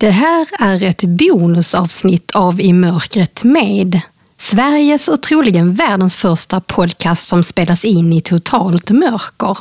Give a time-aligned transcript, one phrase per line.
[0.00, 4.00] Det här är ett bonusavsnitt av I mörkret med.
[4.36, 9.58] Sveriges och troligen världens första podcast som spelas in i totalt mörker.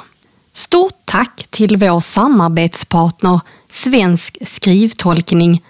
[0.53, 3.39] Stort tack till vår samarbetspartner
[3.71, 5.63] Svensk skrivtolkning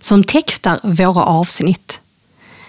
[0.00, 2.00] som textar våra avsnitt.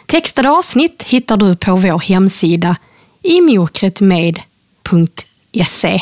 [0.06, 2.76] Textade avsnitt hittar du på vår hemsida
[3.22, 6.02] imokretmed.se.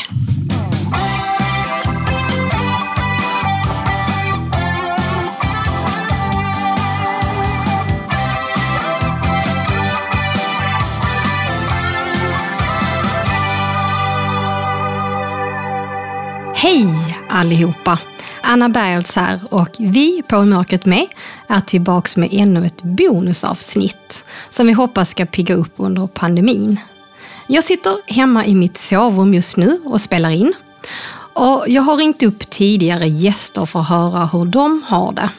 [16.64, 18.00] Hej allihopa!
[18.42, 21.08] Anna Bergholtz här och vi på Mörkret med
[21.48, 26.80] är tillbaks med ännu ett bonusavsnitt som vi hoppas ska pigga upp under pandemin.
[27.48, 30.54] Jag sitter hemma i mitt sovrum just nu och spelar in.
[31.34, 35.30] Och jag har ringt upp tidigare gäster för att höra hur de har det.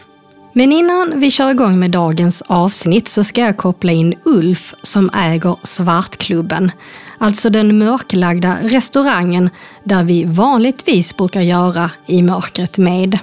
[0.52, 5.10] Men innan vi kör igång med dagens avsnitt så ska jag koppla in Ulf som
[5.14, 6.72] äger Svartklubben.
[7.18, 9.50] Alltså den mörklagda restaurangen
[9.84, 13.18] där vi vanligtvis brukar göra i mörkret med.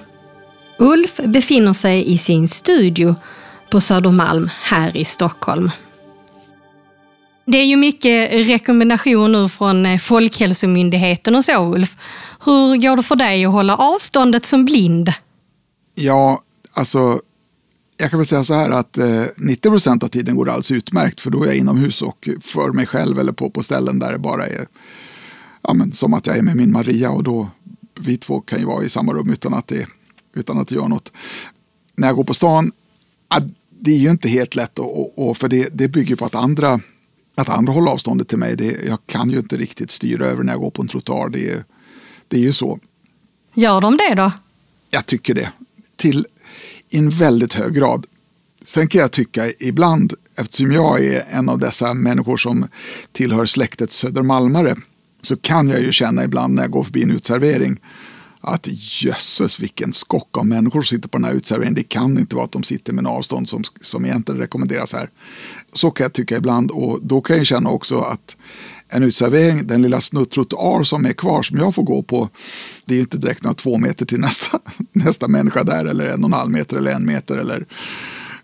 [0.78, 3.16] Ulf befinner sig i sin studio
[3.70, 5.72] på Södermalm här i Stockholm.
[7.46, 11.96] Det är ju mycket rekommendationer från eh, Folkhälsomyndigheten och så Ulf.
[12.46, 15.14] Hur går det för dig att hålla avståndet som blind?
[15.96, 16.42] Ja,
[16.74, 17.20] alltså
[18.02, 20.72] jag kan väl säga så här att eh, 90 procent av tiden går det alldeles
[20.72, 24.12] utmärkt för då är jag inomhus och för mig själv eller på, på ställen där
[24.12, 24.66] det bara är
[25.62, 27.50] ja, men, som att jag är med min Maria och då
[28.00, 29.88] vi två kan ju vara i samma rum utan att det,
[30.34, 31.12] utan att det gör något.
[31.96, 32.72] När jag går på stan,
[33.80, 36.80] det är ju inte helt lätt och, och för det, det bygger på att andra,
[37.36, 38.56] att andra håller avståndet till mig.
[38.56, 41.30] Det, jag kan ju inte riktigt styra över när jag går på en trottoar.
[41.30, 41.64] Det,
[42.28, 42.80] det är ju så.
[43.54, 44.32] Gör de det då?
[44.90, 45.52] Jag tycker det.
[45.96, 46.26] Till
[46.92, 48.06] i en väldigt hög grad.
[48.66, 52.68] Sen kan jag tycka ibland, eftersom jag är en av dessa människor som
[53.12, 54.76] tillhör släktet Södermalmare,
[55.22, 57.80] så kan jag ju känna ibland när jag går förbi en utservering
[58.42, 58.68] att
[59.04, 61.74] jösses vilken skock av människor som sitter på den här utserveringen.
[61.74, 65.10] Det kan inte vara att de sitter med en avstånd som, som egentligen rekommenderas här.
[65.74, 68.38] Så kan jag tycka ibland och då kan jag känna också att
[68.92, 72.30] en utservering, den lilla snuttrottoar som är kvar som jag får gå på,
[72.86, 74.60] det är inte direkt några två meter till nästa,
[74.92, 77.38] nästa människa där eller en och en halv meter eller en meter.
[77.38, 77.66] Eller,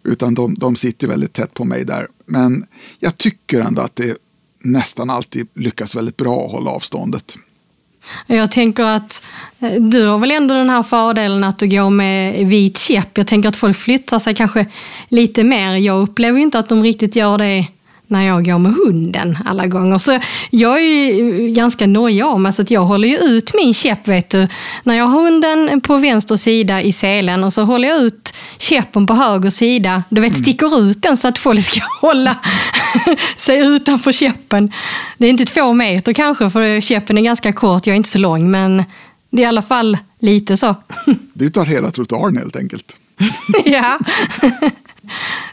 [0.04, 2.08] utan de, de sitter väldigt tätt på mig där.
[2.26, 2.66] Men
[3.00, 4.18] jag tycker ändå att det
[4.60, 7.38] nästan alltid lyckas väldigt bra att hålla avståndet.
[8.28, 9.24] Jag tänker att
[9.60, 13.18] eh, du har väl ändå den här fördelen att du går med vit käpp.
[13.18, 14.66] Jag tänker att folk flyttar sig kanske
[15.10, 15.76] lite mer.
[15.76, 17.68] Jag upplever inte att de riktigt gör det
[18.08, 19.98] när jag går med hunden alla gånger.
[19.98, 20.20] Så
[20.50, 24.48] jag är ganska nojig om alltså att jag håller ju ut min käpp vet du.
[24.84, 29.08] När jag har hunden på vänster sida i selen och så håller jag ut käppen
[29.08, 30.04] på höger sida.
[30.10, 30.44] Du vet, mm.
[30.44, 32.36] sticker ut den så att folk ska hålla
[33.38, 34.72] sig utanför käppen.
[35.18, 38.20] Det är inte två meter kanske för käppen är ganska kort, jag är inte så
[38.20, 38.84] lång men
[39.30, 40.76] det är i alla fall lite så.
[41.34, 42.96] du tar hela trottoaren helt enkelt.
[43.66, 44.00] ja.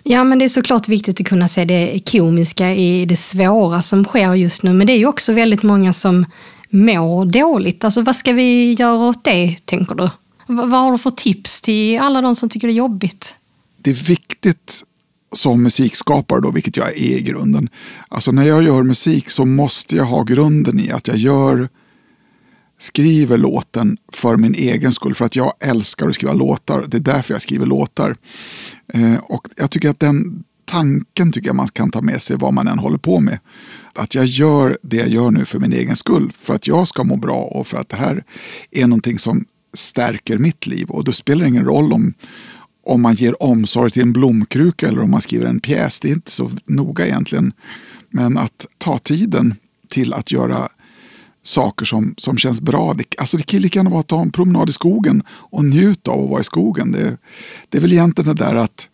[0.02, 4.04] Ja, men det är såklart viktigt att kunna se det komiska i det svåra som
[4.04, 4.72] sker just nu.
[4.72, 6.26] Men det är ju också väldigt många som
[6.70, 7.84] mår dåligt.
[7.84, 10.08] Alltså vad ska vi göra åt det, tänker du?
[10.46, 13.34] vad har du för tips till alla de som tycker det är jobbigt?
[13.78, 14.84] Det är viktigt
[15.32, 17.68] som musikskapare, då, vilket jag är i grunden.
[18.08, 21.68] Alltså när jag gör musik så måste jag ha grunden i att jag gör
[22.78, 26.84] skriver låten för min egen skull, för att jag älskar att skriva låtar.
[26.88, 28.16] Det är därför jag skriver låtar.
[28.92, 32.54] Eh, och jag tycker att den tanken tycker jag man kan ta med sig vad
[32.54, 33.38] man än håller på med.
[33.92, 37.04] Att jag gör det jag gör nu för min egen skull, för att jag ska
[37.04, 38.24] må bra och för att det här
[38.70, 40.90] är någonting som stärker mitt liv.
[40.90, 42.14] Och då spelar det ingen roll om,
[42.84, 46.00] om man ger omsorg till en blomkruka eller om man skriver en pjäs.
[46.00, 47.52] Det är inte så noga egentligen.
[48.10, 49.54] Men att ta tiden
[49.88, 50.68] till att göra
[51.46, 52.94] saker som, som känns bra.
[52.94, 56.10] Det, alltså det kan lika gärna vara att ta en promenad i skogen och njuta
[56.10, 56.92] av att vara i skogen.
[56.92, 57.16] Det,
[57.68, 58.88] det är väl egentligen det där att,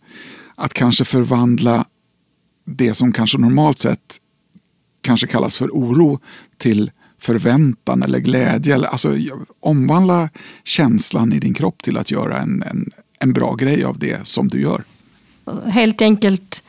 [0.55, 1.85] att kanske förvandla
[2.65, 4.17] det som kanske normalt sett
[5.01, 6.19] kanske kallas för oro
[6.57, 8.75] till förväntan eller glädje.
[8.75, 9.17] Eller, alltså,
[9.59, 10.29] omvandla
[10.63, 14.47] känslan i din kropp till att göra en, en, en bra grej av det som
[14.47, 14.83] du gör.
[15.65, 16.63] Helt enkelt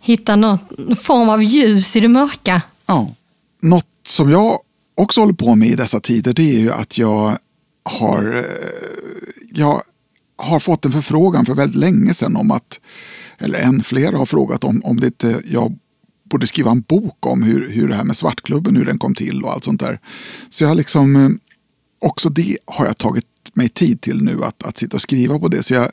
[0.00, 0.58] hitta någon
[0.96, 2.62] form av ljus i det mörka.
[2.86, 3.14] Ja.
[3.62, 4.58] Något som jag
[5.00, 7.38] också håller på med i dessa tider det är ju att jag
[7.82, 8.44] har, eh,
[9.54, 9.82] jag
[10.36, 12.80] har fått en förfrågan för väldigt länge sedan om att,
[13.38, 15.78] eller än fler har frågat om, om det inte jag
[16.30, 19.44] borde skriva en bok om hur, hur det här med Svartklubben, hur den kom till
[19.44, 20.00] och allt sånt där.
[20.48, 21.30] Så jag har liksom, eh,
[21.98, 25.48] också det har jag tagit mig tid till nu att, att sitta och skriva på
[25.48, 25.62] det.
[25.62, 25.90] Så jag,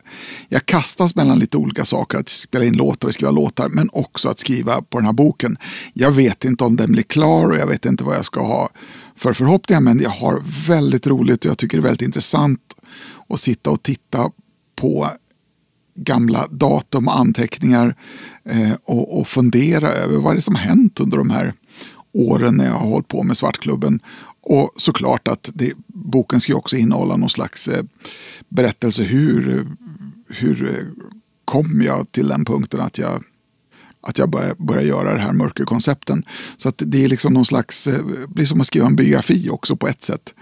[0.49, 4.29] jag kastas mellan lite olika saker, att spela in låtar och skriva låtar, men också
[4.29, 5.57] att skriva på den här boken.
[5.93, 8.69] Jag vet inte om den blir klar och jag vet inte vad jag ska ha
[9.15, 12.61] för förhoppningar, men jag har väldigt roligt och jag tycker det är väldigt intressant
[13.29, 14.31] att sitta och titta
[14.75, 15.07] på
[15.95, 17.95] gamla datum och anteckningar
[18.49, 21.53] eh, och, och fundera över vad det är som har hänt under de här
[22.13, 23.99] åren när jag har hållit på med Svartklubben.
[24.49, 27.83] Och såklart att det, boken ska också innehålla någon slags eh,
[28.49, 29.03] berättelse.
[29.03, 29.67] Hur,
[30.29, 31.05] hur eh,
[31.45, 33.23] kom jag till den punkten att jag
[34.01, 36.25] att jag börjar, börjar göra det här mörkerkoncepten.
[36.57, 39.75] Så att det är liksom någon slags, eh, blir som att skriva en biografi också
[39.75, 40.33] på ett sätt.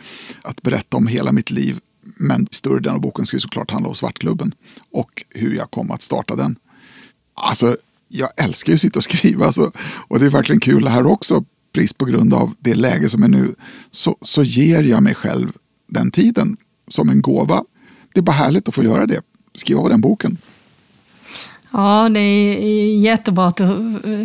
[0.41, 1.79] Att berätta om hela mitt liv.
[2.17, 4.53] Men större delen av boken ska ju såklart handla om Svartklubben
[4.91, 6.55] och hur jag kom att starta den.
[7.33, 7.77] Alltså,
[8.07, 9.71] jag älskar ju att sitta och skriva alltså,
[10.07, 13.27] och det är verkligen kul här också brist på grund av det läge som är
[13.27, 13.55] nu,
[13.91, 15.51] så, så ger jag mig själv
[15.87, 16.57] den tiden
[16.87, 17.63] som en gåva.
[18.13, 19.21] Det är bara härligt att få göra det,
[19.55, 20.37] skriva av den boken.
[21.71, 23.65] Ja, det är jättebra att du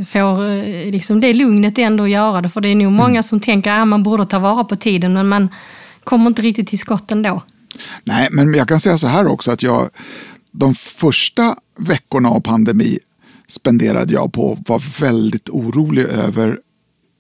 [0.09, 2.49] får liksom, det lugnet ändå att göra det.
[2.49, 3.23] För det är nog många mm.
[3.23, 5.49] som tänker att ja, man borde ta vara på tiden, men man
[6.05, 7.43] kommer inte riktigt till skott ändå.
[8.05, 9.91] Nej, men jag kan säga så här också att jag
[10.53, 12.99] de första veckorna av pandemi
[13.49, 16.59] spenderade jag på att vara väldigt orolig över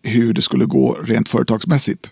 [0.03, 2.11] hur det skulle gå rent företagsmässigt.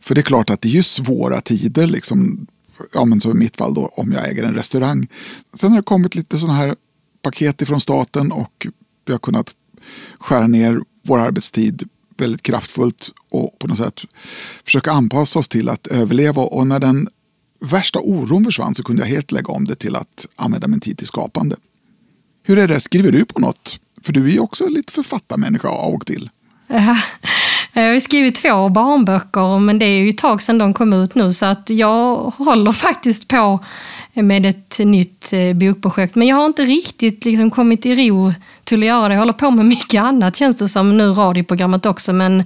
[0.00, 2.46] För det är klart att det är ju svåra tider, liksom,
[2.94, 5.08] ja, men som i mitt fall då, om jag äger en restaurang.
[5.54, 6.76] Sen har det kommit lite sådana här
[7.22, 8.66] paket ifrån staten och
[9.06, 9.52] vi har kunnat
[10.18, 14.00] skära ner vår arbetstid väldigt kraftfullt och på något sätt
[14.64, 16.42] försöka anpassa oss till att överleva.
[16.42, 17.08] Och när den
[17.60, 20.98] värsta oron försvann så kunde jag helt lägga om det till att använda min tid
[20.98, 21.56] till skapande.
[22.42, 23.80] Hur är det, skriver du på något?
[24.02, 26.30] För du är ju också lite författarmänniska av och till.
[27.74, 31.14] Jag har skrivit två barnböcker, men det är ju ett tag sedan de kom ut
[31.14, 33.58] nu, så att jag håller faktiskt på
[34.14, 36.14] med ett nytt eh, bokprojekt.
[36.14, 38.32] Men jag har inte riktigt liksom kommit i ro
[38.64, 39.14] till att göra det.
[39.14, 42.12] Jag håller på med mycket annat känns det som, nu radioprogrammet också.
[42.12, 42.44] Men,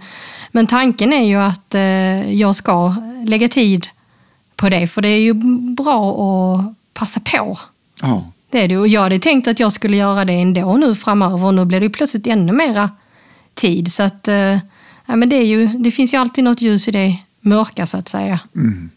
[0.53, 2.95] men tanken är ju att eh, jag ska
[3.25, 3.87] lägga tid
[4.57, 5.35] på det, för det är ju
[5.75, 7.59] bra att passa på.
[8.03, 8.23] Oh.
[8.51, 8.79] Det är det.
[8.79, 11.81] Och jag hade tänkt att jag skulle göra det ändå nu framöver och nu blir
[11.81, 12.91] det plötsligt ännu mera
[13.57, 13.93] tid.
[13.93, 14.59] Så att, eh,
[15.07, 17.97] ja, men det, är ju, det finns ju alltid något ljus i det mörka så
[17.97, 18.41] att säga.
[18.55, 18.91] Mm.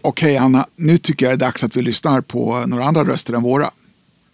[0.00, 3.04] Okej okay, Anna, nu tycker jag det är dags att vi lyssnar på några andra
[3.04, 3.70] röster än våra.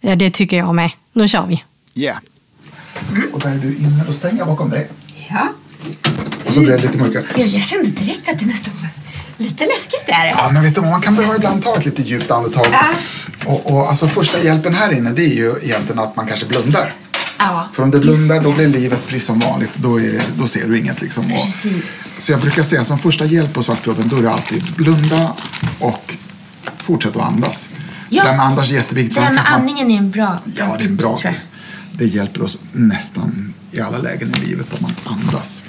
[0.01, 0.91] Ja, det tycker jag med.
[1.13, 1.63] Nu kör vi.
[1.95, 2.17] Yeah.
[3.09, 3.33] Mm.
[3.33, 4.89] Och där är du inne och stänger bakom dig.
[5.29, 5.47] Ja.
[6.47, 7.25] Och så blir det lite mörkare.
[7.37, 8.89] Ja, jag kände direkt att det nästan var
[9.37, 10.25] lite läskigt där.
[10.25, 12.67] Ja, men vet du, man kan behöva ibland ta ett lite djupt andetag.
[12.71, 12.85] Ja.
[13.45, 16.93] Och, och alltså första hjälpen här inne, det är ju egentligen att man kanske blundar.
[17.41, 19.71] Ja, För om du blundar då blir livet precis som vanligt.
[19.75, 21.01] Då, är det, då ser du inget.
[21.01, 21.25] Liksom.
[21.25, 21.47] Och.
[22.19, 25.33] Så jag brukar säga som första hjälp på Svartklubben då är det alltid blunda
[25.79, 26.15] och
[26.77, 27.69] fortsätta att andas.
[28.09, 29.15] Ja, med andas är jätteviktigt.
[29.15, 31.19] Det där med andningen är en bra Ja, det är en bra.
[31.93, 35.63] Det hjälper oss nästan i alla lägen i livet att man andas.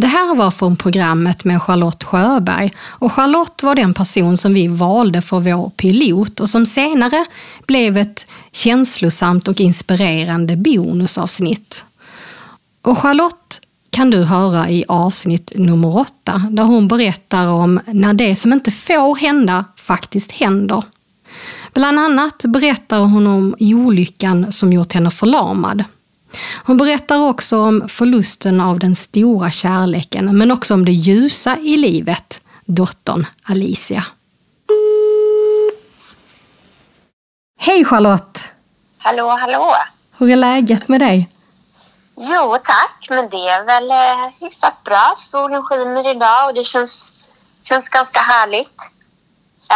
[0.00, 4.68] Det här var från programmet med Charlotte Sjöberg och Charlotte var den person som vi
[4.68, 7.24] valde för vår pilot och som senare
[7.66, 11.84] blev ett känslosamt och inspirerande bonusavsnitt.
[12.82, 13.60] Och Charlotte
[13.90, 18.70] kan du höra i avsnitt nummer åtta där hon berättar om när det som inte
[18.70, 20.82] får hända faktiskt händer.
[21.74, 25.84] Bland annat berättar hon om olyckan som gjort henne förlamad.
[26.64, 31.76] Hon berättar också om förlusten av den stora kärleken, men också om det ljusa i
[31.76, 34.04] livet, dottern Alicia.
[37.60, 38.44] Hej Charlotte!
[38.98, 39.74] Hallå, hallå!
[40.18, 41.28] Hur är läget med dig?
[42.16, 45.14] Jo tack, men det är väl eh, hyfsat bra.
[45.18, 47.30] Solen skiner idag och det känns,
[47.62, 48.78] känns ganska härligt.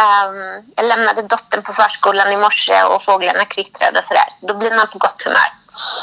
[0.03, 4.53] Um, jag lämnade dottern på förskolan i morse och fåglarna kvittrade och sådär, så då
[4.53, 5.49] blir man på gott humör.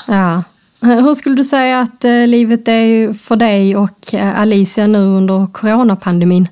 [0.08, 0.42] Ja.
[0.82, 5.52] Hur skulle du säga att eh, livet är för dig och eh, Alicia nu under
[5.52, 6.48] coronapandemin?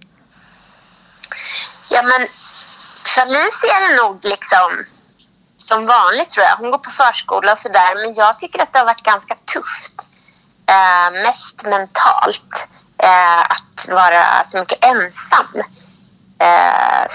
[1.91, 2.29] Ja, men
[3.07, 4.85] för Alicia är det nog liksom
[5.57, 6.57] som vanligt tror jag.
[6.57, 9.95] Hon går på förskola och sådär, men jag tycker att det har varit ganska tufft.
[10.67, 12.55] Eh, mest mentalt.
[13.03, 15.63] Eh, att vara så mycket ensam
[16.39, 17.07] eh,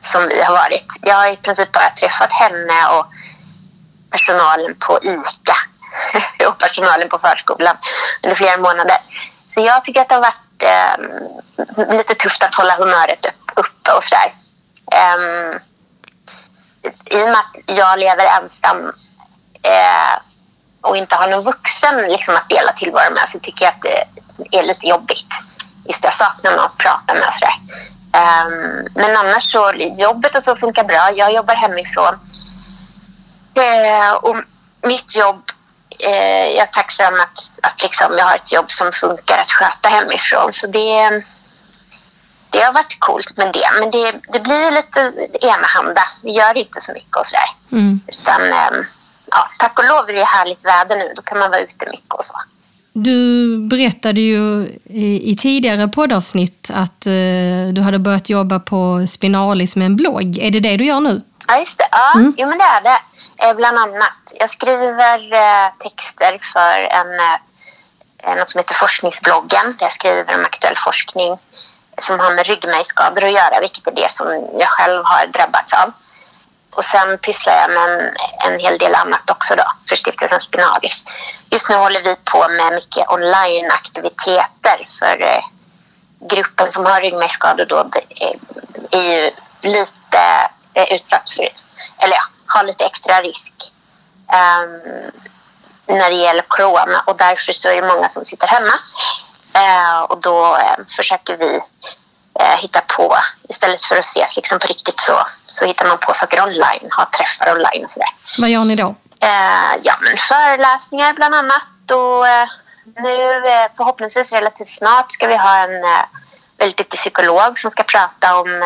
[0.00, 0.86] som vi har varit.
[1.02, 3.06] Jag har i princip bara träffat henne och
[4.18, 5.56] personalen på ICA
[6.48, 7.76] och personalen på förskolan
[8.24, 8.96] under flera månader.
[9.54, 14.04] Så jag tycker att det har varit eh, lite tufft att hålla humöret uppe och
[14.04, 14.32] sådär.
[15.16, 15.58] Um,
[17.10, 18.78] I och med att jag lever ensam
[19.62, 20.14] eh,
[20.80, 24.58] och inte har någon vuxen liksom, att dela tillvaron med så tycker jag att det
[24.58, 25.26] är lite jobbigt.
[25.84, 27.58] Just jag saknar någon att prata med och sådär.
[28.12, 31.10] Um, men annars så, jobbet och så funkar bra.
[31.16, 32.27] Jag jobbar hemifrån.
[33.58, 34.36] Uh, och
[34.82, 35.42] mitt jobb,
[36.06, 39.88] uh, jag är tacksam att, att liksom jag har ett jobb som funkar att sköta
[39.88, 40.52] hemifrån.
[40.52, 41.22] Så det,
[42.50, 43.80] det har varit coolt med det.
[43.80, 45.00] Men det, det blir lite
[45.46, 46.02] enahanda.
[46.24, 47.50] Vi gör inte så mycket och sådär.
[47.72, 48.00] Mm.
[48.06, 48.84] Utan um,
[49.30, 51.12] ja, tack och lov är det härligt väder nu.
[51.16, 52.34] Då kan man vara ute mycket och så.
[52.92, 59.86] Du berättade ju i, tidigare poddavsnitt att uh, du hade börjat jobba på Spinalis med
[59.86, 60.38] en blogg.
[60.38, 61.22] Är det det du gör nu?
[61.48, 61.88] Ja, just det.
[61.90, 62.34] Ja, mm.
[62.38, 62.98] jo, men det är det.
[63.38, 64.32] Eh, bland annat.
[64.34, 69.76] Jag skriver eh, texter för en, eh, något som heter Forskningsbloggen.
[69.78, 71.38] Där jag skriver om aktuell forskning
[71.98, 74.28] som har med ryggmärgsskador att göra, vilket är det som
[74.58, 75.92] jag själv har drabbats av.
[76.70, 78.16] Och sen pysslar jag med en,
[78.52, 81.04] en hel del annat också då för stiftelsen Spinalis.
[81.50, 85.44] Just nu håller vi på med mycket onlineaktiviteter för eh,
[86.20, 87.90] gruppen som har ryggmärgsskador då
[88.90, 89.30] är ju
[89.60, 91.48] lite eh, utsatt för,
[91.98, 93.52] eller ja, har lite extra risk
[94.26, 95.12] um,
[95.96, 98.72] när det gäller corona och därför så är det många som sitter hemma.
[99.58, 101.60] Uh, och då uh, försöker vi
[102.40, 103.16] eh, hitta på.
[103.48, 105.12] Istället för att ses liksom på riktigt så,
[105.46, 108.08] så hittar man på saker online, ha träffar online och sådär.
[108.38, 108.94] Vad gör ni då?
[109.20, 111.90] Eh, ja, men föreläsningar bland annat.
[111.92, 112.24] Och,
[113.02, 113.42] nu
[113.76, 116.06] förhoppningsvis relativt snart ska vi ha en
[116.58, 118.62] väldigt duktig psykolog som ska prata om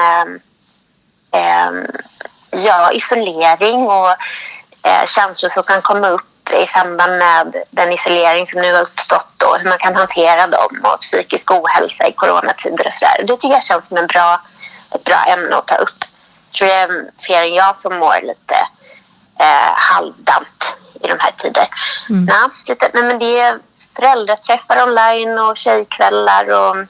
[1.33, 1.71] eh,
[2.53, 4.15] ja, isolering och
[5.07, 9.59] känslor som kan komma upp i samband med den isolering som nu har uppstått och
[9.59, 13.25] hur man kan hantera dem och psykisk ohälsa i coronatider och sådär.
[13.27, 14.41] Det tycker jag känns som en bra,
[14.95, 15.99] ett bra ämne att ta upp.
[16.51, 18.55] Jag tror det är fler än jag som mår lite
[19.39, 21.69] eh, halvdant i de här tider.
[22.11, 22.27] Mm.
[22.29, 23.59] Ja, lite, nej, men det är
[23.97, 26.85] föräldraträffar online och tjejkvällar och eh,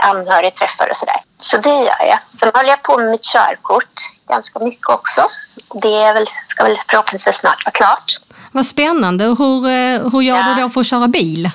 [0.00, 1.20] anhörigträffar och sådär.
[1.38, 2.22] Så det gör jag.
[2.22, 3.94] Sen håller jag på med mitt körkort
[4.28, 5.26] ganska mycket också.
[5.82, 8.18] Det är väl, ska väl förhoppningsvis snart vara klart.
[8.52, 9.24] Vad spännande.
[9.24, 10.54] Hur, eh, hur gör ja.
[10.56, 11.50] du då för att köra bil?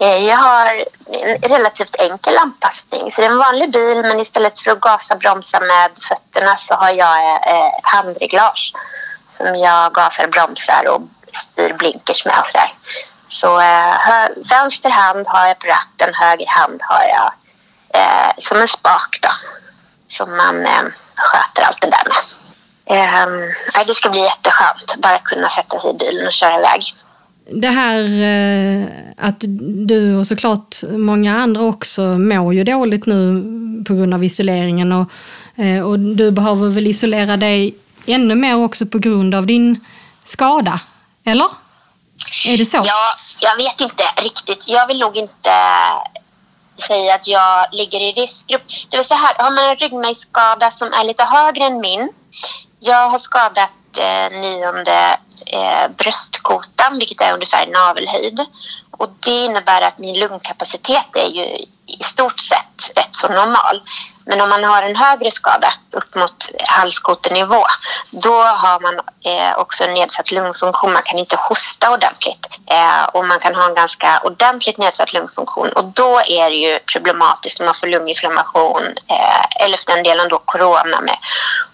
[0.00, 0.84] Eh, jag har
[1.22, 3.12] en relativt enkel anpassning.
[3.12, 6.56] Så det är en vanlig bil men istället för att gasa och bromsa med fötterna
[6.56, 8.74] så har jag eh, ett handreglage
[9.36, 12.74] som jag gasar och bromsar och styr blinkers med och sådär.
[13.30, 13.94] Så eh,
[14.50, 17.32] vänster hand har jag på ratten, höger hand har jag
[18.00, 19.28] eh, som en spak då.
[20.08, 20.82] Som man eh,
[21.16, 22.16] sköter allt det där med.
[22.86, 24.96] Eh, det ska bli jätteskönt.
[25.02, 26.80] Bara kunna sätta sig i bilen och köra iväg.
[27.52, 28.86] Det här eh,
[29.18, 29.44] att
[29.86, 33.44] du och såklart många andra också mår ju dåligt nu
[33.88, 35.10] på grund av isoleringen och,
[35.64, 37.74] eh, och du behöver väl isolera dig
[38.06, 39.84] ännu mer också på grund av din
[40.24, 40.80] skada,
[41.24, 41.59] eller?
[42.44, 42.82] Är det så?
[42.84, 44.64] Ja, jag vet inte riktigt.
[44.68, 45.52] Jag vill nog inte
[46.86, 48.62] säga att jag ligger i riskgrupp.
[48.90, 52.08] Det vill säga här, har man en ryggmärgsskada som är lite högre än min
[52.80, 58.46] jag har skadat eh, nionde eh, bröstkotan, vilket är ungefär navelhöjd.
[58.90, 61.44] Och det innebär att min lungkapacitet är ju
[61.86, 63.82] i stort sett rätt så normal.
[64.24, 67.64] Men om man har en högre skada upp mot halskotenivå
[68.10, 70.92] då har man eh, också en nedsatt lungfunktion.
[70.92, 75.72] Man kan inte hosta ordentligt eh, och man kan ha en ganska ordentligt nedsatt lungfunktion
[75.72, 80.28] och då är det ju problematiskt om man får lunginflammation eh, eller för den delen
[80.28, 81.16] då corona med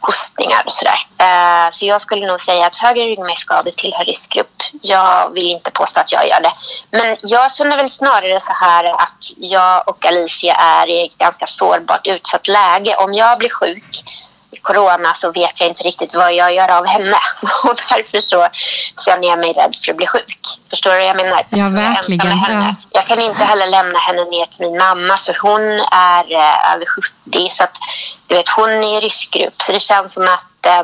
[0.00, 1.06] hostningar och sådär.
[1.18, 4.62] Eh, så jag skulle nog säga att högre ryggmärgsskador tillhör riskgrupp.
[4.82, 6.52] Jag vill inte påstå att jag gör det.
[6.90, 11.46] Men jag känner väl snarare så här att jag och Alicia är i ett ganska
[11.46, 12.94] sårbart utsatt läge.
[12.96, 14.04] Om jag blir sjuk
[14.50, 17.16] i corona så vet jag inte riktigt vad jag gör av henne.
[17.64, 18.48] Och därför så
[19.04, 20.38] känner jag mig rädd för att bli sjuk.
[20.70, 21.46] Förstår du vad jag menar?
[21.50, 22.38] Ja, verkligen.
[22.38, 22.74] Ja.
[22.90, 25.62] Jag kan inte heller lämna henne ner till min mamma för hon
[25.92, 27.76] är eh, över 70 så att
[28.26, 29.62] du vet, hon är i riskgrupp.
[29.62, 30.82] Så det känns som att eh,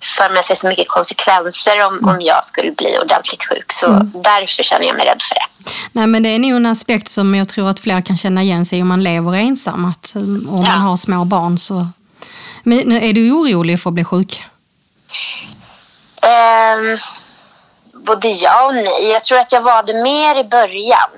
[0.00, 3.72] för med sig så mycket konsekvenser om, om jag skulle bli ordentligt sjuk.
[3.72, 4.12] Så mm.
[4.14, 5.70] därför känner jag mig rädd för det.
[5.92, 8.64] Nej, men det är nog en aspekt som jag tror att fler kan känna igen
[8.64, 9.84] sig om man lever ensam.
[9.84, 10.70] Att um, om ja.
[10.70, 11.86] man har små barn så...
[12.62, 14.44] Men är du orolig för att bli sjuk?
[16.22, 16.98] Um,
[17.92, 19.10] både ja och nej.
[19.12, 21.10] Jag tror att jag var det mer i början.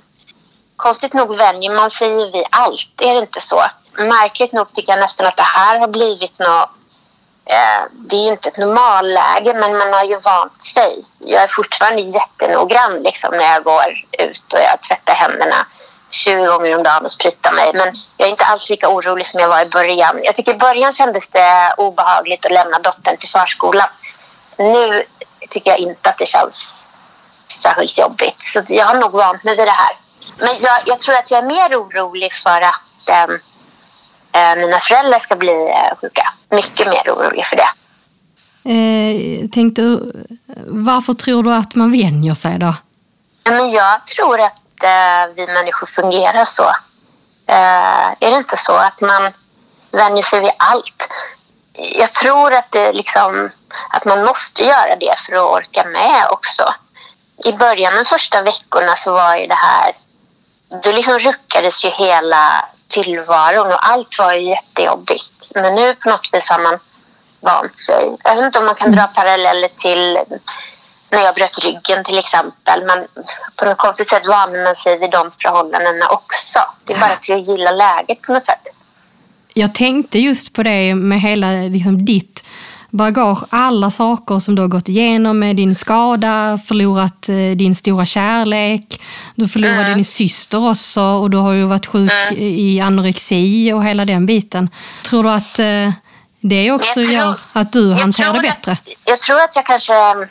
[0.77, 3.63] Konstigt nog vänjer man sig vid allt, är det inte så?
[3.99, 6.80] Märkligt nog tycker jag nästan att det här har blivit något Eh,
[7.51, 11.05] Eh, det är ju inte ett normalläge men man har ju vant sig.
[11.19, 15.67] Jag är fortfarande jättenoggrann liksom, när jag går ut och jag tvättar händerna
[16.11, 17.71] 20 gånger om dagen och spritar mig.
[17.75, 20.21] Men jag är inte alls lika orolig som jag var i början.
[20.23, 23.89] Jag tycker i början kändes det obehagligt att lämna dottern till förskolan.
[24.57, 25.05] Nu
[25.49, 26.87] tycker jag inte att det känns
[27.63, 28.41] särskilt jobbigt.
[28.41, 29.97] Så jag har nog vant mig vid det här.
[30.39, 33.37] Men jag, jag tror att jag är mer orolig för att eh,
[34.57, 36.33] mina föräldrar ska bli eh, sjuka.
[36.51, 37.69] Mycket mer orolig för det.
[38.65, 39.99] Eh, tänkte,
[40.67, 42.75] varför tror du att man vänjer sig då?
[43.45, 46.69] Men jag tror att eh, vi människor fungerar så.
[47.47, 49.33] Eh, är det inte så att man
[49.91, 51.09] vänjer sig vid allt?
[51.73, 53.51] Jag tror att, det liksom,
[53.91, 56.75] att man måste göra det för att orka med också.
[57.45, 59.93] I början, de första veckorna, så var ju det här...
[60.83, 65.51] Då liksom ruckades ju hela tillvaron och allt var ju jättejobbigt.
[65.55, 66.79] Men nu på något vis har man
[67.41, 68.17] vant sig.
[68.25, 70.19] Jag vet inte om man kan dra paralleller till
[71.11, 72.85] när jag bröt ryggen till exempel.
[72.87, 73.07] Men
[73.57, 76.59] på något konstigt sätt vande man sig vid de förhållandena också.
[76.85, 78.67] Det är bara till att gilla läget på något sätt.
[79.55, 82.45] Jag tänkte just på det med hela liksom, ditt
[82.91, 88.07] bagage, alla saker som du har gått igenom med din skada, förlorat eh, din stora
[88.07, 89.03] kärlek,
[89.41, 89.95] du förlorade mm.
[89.95, 92.39] din syster också och du har ju varit sjuk mm.
[92.39, 94.71] i anorexi och hela den biten.
[95.03, 95.93] Tror du att eh,
[96.41, 98.73] det också tror, gör att du hanterar det bättre?
[98.73, 100.29] Att, jag tror att jag kanske mm,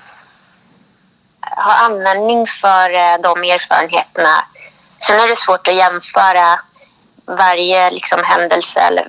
[1.42, 4.46] har användning för eh, de erfarenheterna.
[5.08, 6.60] Sen är det svårt att jämföra
[7.26, 9.08] varje liksom, händelse eller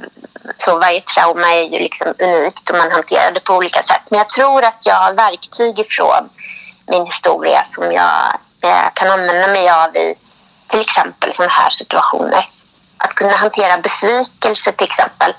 [0.59, 4.03] så varje trauma är ju liksom unikt och man hanterar det på olika sätt.
[4.09, 6.29] Men jag tror att jag har verktyg ifrån
[6.87, 10.15] min historia som jag eh, kan använda mig av i
[10.67, 12.49] till exempel sådana här situationer.
[12.99, 15.35] Att kunna hantera besvikelse till exempel.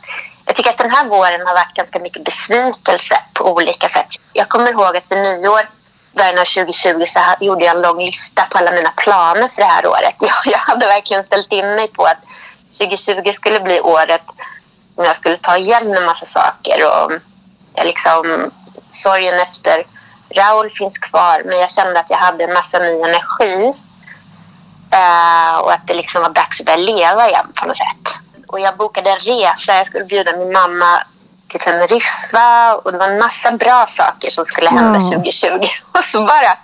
[0.46, 4.08] Jag tycker att den här våren har varit ganska mycket besvikelse på olika sätt.
[4.34, 5.70] Jag kommer ihåg att vid nyår
[6.14, 9.68] början av 2020 så gjorde jag en lång lista på alla mina planer för det
[9.68, 10.16] här året.
[10.20, 12.18] Jag, jag hade verkligen ställt in mig på att
[12.78, 14.22] 2020 skulle bli året
[14.98, 16.86] när jag skulle ta igen en massa saker.
[16.86, 17.12] Och
[17.76, 18.52] jag liksom,
[18.92, 19.86] sorgen efter
[20.36, 23.74] Raul finns kvar men jag kände att jag hade en massa ny energi.
[24.96, 28.22] Uh, och att det liksom var dags att börja leva igen på något sätt.
[28.48, 29.78] Och jag bokade en resa.
[29.78, 31.04] Jag skulle bjuda min mamma
[31.48, 35.12] till Teneriffa och det var en massa bra saker som skulle hända mm.
[35.12, 35.48] 2020.
[35.92, 36.58] Och så bara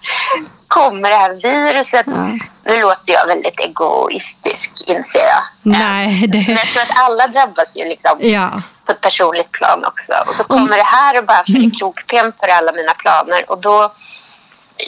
[0.67, 2.07] kommer det här viruset.
[2.07, 2.39] Mm.
[2.65, 5.43] Nu låter jag väldigt egoistisk, inser jag.
[5.61, 6.37] Nej, det...
[6.37, 8.61] Men jag tror att alla drabbas ju liksom ja.
[8.97, 10.13] Ett personligt plan också.
[10.27, 10.77] Och så kommer mm.
[10.77, 11.71] det här och bara mm.
[11.71, 13.51] krokben för alla mina planer.
[13.51, 13.91] Och då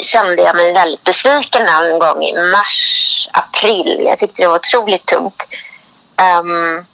[0.01, 4.01] kände jag mig väldigt besviken en gång i mars, april.
[4.05, 5.43] Jag tyckte det var otroligt tungt.
[6.41, 6.85] Um,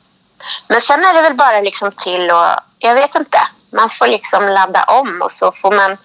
[0.70, 2.48] men sen är det väl bara liksom till och
[2.80, 3.48] jag vet inte.
[3.72, 5.98] Man får liksom ladda om och så får man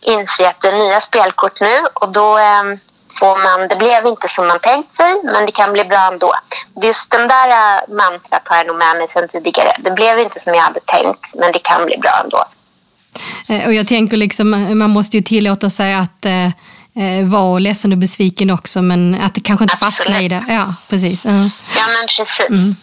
[0.00, 2.62] inse att det är nya spelkort nu och då eh,
[3.20, 6.32] får man, det blev inte som man tänkt sig men det kan bli bra ändå.
[6.86, 9.72] Just den där äh, mantrat har jag nog med mig sedan tidigare.
[9.78, 12.44] Det blev inte som jag hade tänkt men det kan bli bra ändå.
[13.48, 17.92] Eh, och jag tänker liksom, man måste ju tillåta sig att eh, eh vara ledsen
[17.92, 20.44] och besviken också men att det kanske inte fastnar i det.
[20.48, 21.26] Ja, precis.
[21.26, 21.46] Uh.
[21.76, 22.40] Ja, men precis.
[22.48, 22.76] Mm.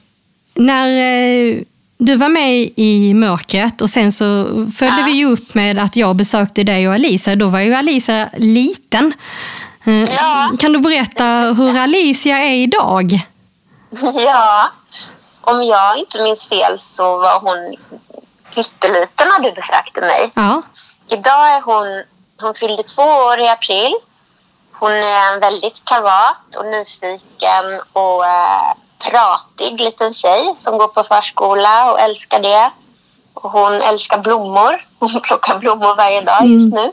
[0.54, 1.58] När eh,
[1.98, 4.46] du var med i mörkret och sen så
[4.78, 5.06] följde ja.
[5.06, 7.36] vi upp med att jag besökte dig och Alisa.
[7.36, 9.14] Då var ju Alisa liten.
[9.88, 10.52] Eh, ja.
[10.60, 11.24] Kan du berätta
[11.58, 13.28] hur Alicia är idag?
[14.14, 14.70] Ja,
[15.42, 17.76] om jag inte minns fel så var hon
[18.56, 20.32] pytteliten när du besökte mig.
[20.36, 20.62] Ja.
[21.08, 22.04] Idag är hon,
[22.42, 23.94] hon fyllde två år i april.
[24.72, 31.04] Hon är en väldigt kavat och nyfiken och eh, pratig liten tjej som går på
[31.04, 32.72] förskola och älskar det.
[33.34, 34.82] Och hon älskar blommor.
[35.00, 36.92] Hon plockar blommor varje dag just mm.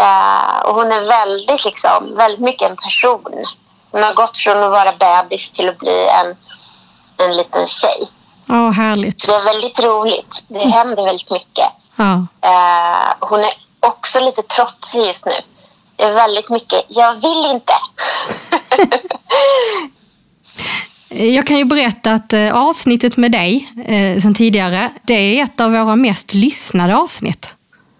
[0.00, 3.44] Uh, och hon är väldigt, liksom, väldigt mycket en person.
[3.90, 6.36] Hon har gått från att vara bebis till att bli en,
[7.26, 8.08] en liten tjej.
[8.46, 9.20] Ja, oh, härligt.
[9.20, 10.44] Så det är väldigt roligt.
[10.48, 10.72] Det mm.
[10.72, 11.66] händer väldigt mycket.
[11.98, 12.16] Oh.
[12.16, 15.32] Uh, hon är också lite trotsig just nu.
[15.96, 17.72] Det är väldigt mycket, jag vill inte.
[21.16, 25.60] Jag kan ju berätta att eh, avsnittet med dig eh, sen tidigare, det är ett
[25.60, 27.54] av våra mest lyssnade avsnitt.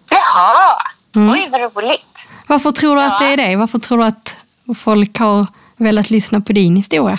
[0.09, 0.81] Jaha,
[1.15, 1.33] mm.
[1.33, 2.05] oj vad roligt.
[2.47, 3.07] Varför tror du ja.
[3.07, 3.55] att det är det?
[3.55, 4.37] Varför tror du att
[4.77, 5.47] folk har
[5.77, 7.17] velat lyssna på din historia?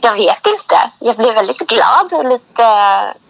[0.00, 0.90] Jag vet inte.
[0.98, 2.64] Jag blev väldigt glad och lite,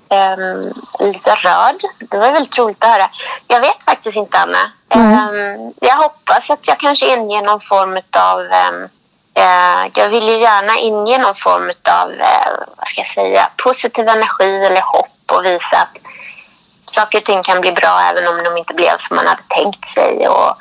[0.09, 0.73] um,
[1.07, 1.81] lite rörd.
[2.11, 3.11] Det var väldigt roligt att höra.
[3.47, 4.73] Jag vet faktiskt inte, Anna.
[4.89, 5.35] Mm.
[5.35, 8.89] Um, jag hoppas att jag kanske inger någon form av um,
[9.35, 14.09] Eh, jag vill ju gärna inge någon form av eh, vad ska jag säga, positiv
[14.09, 15.99] energi eller hopp och visa att
[16.95, 19.89] saker och ting kan bli bra även om de inte blev som man hade tänkt
[19.89, 20.57] sig och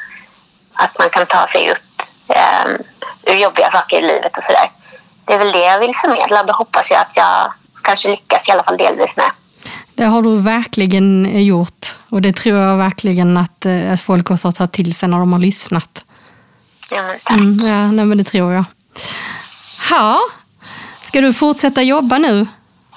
[0.74, 4.72] att man kan ta sig upp eh, ur jobbiga saker i livet och sådär.
[5.26, 8.48] Det är väl det jag vill förmedla och då hoppas jag att jag kanske lyckas
[8.48, 9.32] i alla fall delvis med.
[9.96, 14.48] Det har du verkligen gjort och det tror jag verkligen att, eh, att folk också
[14.48, 16.06] har tagit till sig när de har lyssnat.
[16.90, 17.38] Ja, men tack.
[17.40, 18.64] Mm, ja, nej, men det tror jag.
[19.92, 20.20] Ja,
[21.02, 22.48] Ska du fortsätta jobba nu?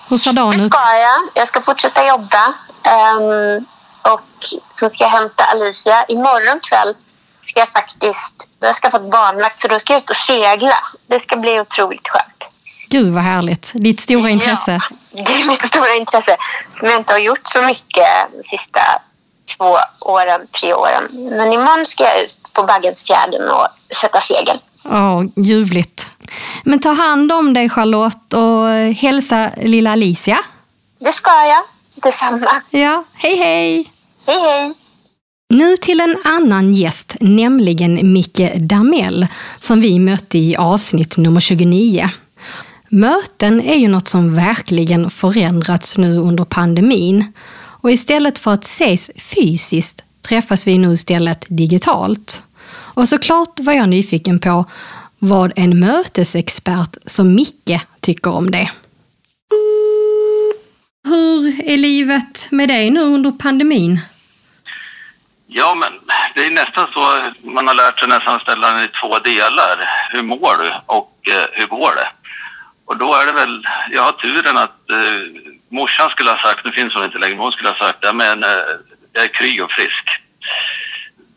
[0.09, 0.73] Hur ser dagen Det ut?
[0.75, 1.29] ska jag.
[1.35, 2.55] Jag ska fortsätta jobba.
[2.85, 3.65] Ehm,
[4.13, 4.45] och
[4.75, 6.05] så ska jag hämta Alicia.
[6.09, 6.95] Imorgon kväll
[7.43, 8.49] ska jag faktiskt...
[8.61, 10.75] Jag har skaffat barnvakt så då ska jag ut och segla.
[11.07, 12.45] Det ska bli otroligt skönt.
[12.89, 13.73] Gud vad härligt.
[13.75, 14.81] Ditt stora intresse.
[15.11, 16.37] Ja, det är mitt stora intresse.
[16.79, 18.81] Som jag inte har gjort så mycket de sista
[19.57, 21.09] två åren, tre åren.
[21.31, 23.67] Men imorgon ska jag ut på Baggensfjärden och
[24.01, 24.59] sätta segel.
[24.85, 26.11] Ja, ljuvligt.
[26.65, 30.39] Men ta hand om dig Charlotte och hälsa lilla Alicia.
[30.99, 31.74] Det ska jag.
[32.03, 32.63] Detsamma.
[32.71, 33.91] Ja, hej hej!
[34.27, 34.73] Hej, hej.
[35.49, 39.27] Nu till en annan gäst, nämligen Micke Damell,
[39.59, 42.09] som vi mötte i avsnitt nummer 29.
[42.89, 47.33] Möten är ju något som verkligen förändrats nu under pandemin.
[47.57, 52.43] Och istället för att ses fysiskt träffas vi nu istället digitalt.
[52.71, 54.65] Och såklart var jag nyfiken på
[55.19, 58.71] vad en mötesexpert som Micke tycker om det.
[61.05, 64.01] Hur är livet med dig nu under pandemin?
[65.47, 65.93] Ja, men
[66.35, 67.01] det är nästan så
[67.43, 69.89] man har lärt sig nästan ställa den i två delar.
[70.11, 72.09] Hur mår du och eh, hur går det?
[72.85, 76.73] Och då är det väl, jag har turen att eh, morsan skulle ha sagt, nu
[76.73, 78.51] finns hon inte längre, men hon skulle ha sagt, ja men eh,
[79.13, 80.11] jag är kry och frisk.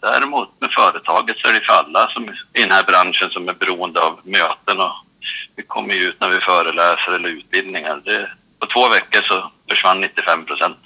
[0.02, 3.54] Däremot med företaget så är det för alla som, i den här branschen som är
[3.54, 4.94] beroende av möten och
[5.56, 8.02] vi kommer ju ut när vi föreläser eller utbildningar.
[8.06, 10.78] Det, på två veckor så försvann 95 procent.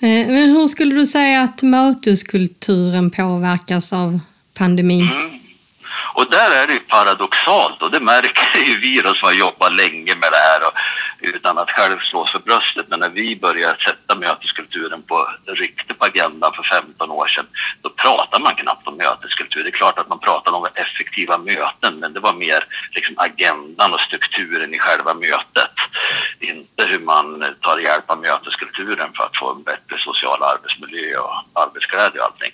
[0.00, 4.20] Eh, Men hur skulle du säga att möteskulturen påverkas av
[4.54, 5.08] pandemin?
[5.12, 5.30] Mm.
[6.14, 9.72] Och där är det ju paradoxalt och det märker ju vi då som har jobbat
[9.72, 10.72] länge med det här och,
[11.20, 12.86] utan att själv slå för bröstet.
[12.88, 17.46] Men när vi började sätta möteskulturen på riktigt på agendan för 15 år sedan,
[17.82, 19.62] då pratar man knappt om möteskultur.
[19.62, 23.94] Det är klart att man pratar om effektiva möten, men det var mer liksom agendan
[23.94, 25.74] och strukturen i själva mötet.
[26.40, 31.34] Inte hur man tar hjälp av möteskulturen för att få en bättre social arbetsmiljö och
[31.54, 32.52] arbetsglädje och allting.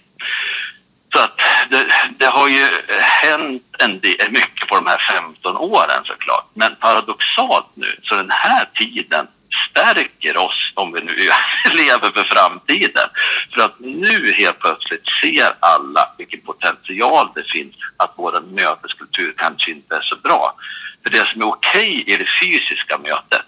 [1.13, 1.87] Så att det,
[2.19, 2.67] det har ju
[3.01, 6.47] hänt en del, mycket på de här 15 åren såklart.
[6.55, 9.27] Men paradoxalt nu, så den här tiden
[9.71, 11.15] stärker oss om vi nu
[11.73, 13.09] lever för framtiden.
[13.55, 19.71] För att nu helt plötsligt ser alla vilken potential det finns att vår möteskultur kanske
[19.71, 20.55] inte är så bra.
[21.03, 23.47] För det som är okej i det fysiska mötet,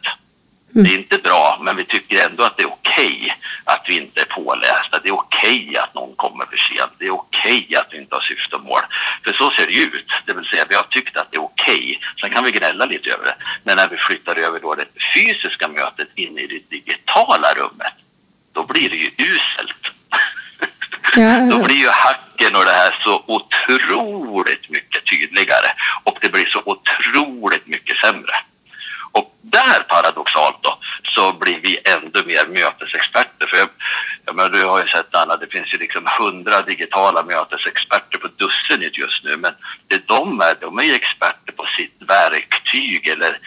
[0.75, 4.21] det är inte bra, men vi tycker ändå att det är okej att vi inte
[4.21, 4.99] är pålästa.
[5.03, 6.93] Det är okej att någon kommer för sent.
[6.99, 8.81] Det är okej att vi inte har syfte och mål.
[9.25, 10.11] För så ser det ut.
[10.27, 12.01] Det vill säga, vi har tyckt att det är okej.
[12.21, 13.35] Sen kan vi gnälla lite över det.
[13.65, 17.95] Men när vi flyttar över då det fysiska mötet in i det digitala rummet,
[18.53, 19.93] då blir det ju uselt.
[21.17, 25.73] Ja, Då blir ju hacken och det här så otroligt mycket tydligare
[26.05, 28.35] och det blir så otroligt mycket sämre.
[29.13, 30.79] Och där paradoxalt då
[31.15, 33.47] så blir vi ännu mer mötesexperter.
[33.47, 33.69] För jag,
[34.27, 38.29] jag menar, du har ju sett Anna, det finns ju liksom hundra digitala mötesexperter på
[38.29, 39.37] dussinet just nu.
[39.37, 39.53] Men
[39.87, 43.39] det de är, de är ju experter på sitt verktyg eller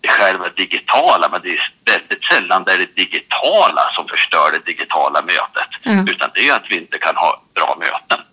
[0.00, 1.28] det själva digitala.
[1.28, 5.70] Men det är väldigt sällan det är det digitala som förstör det digitala mötet.
[5.82, 6.04] Ja.
[6.12, 8.24] Utan det är att vi inte kan ha bra möten.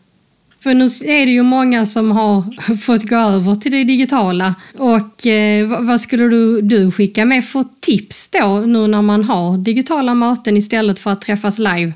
[0.63, 2.43] För nu är det ju många som har
[2.85, 4.55] fått gå över till det digitala.
[4.77, 9.57] Och eh, vad- skulle du, du skicka med för tips då nu när man har
[9.57, 11.93] digitala möten istället för att träffas live?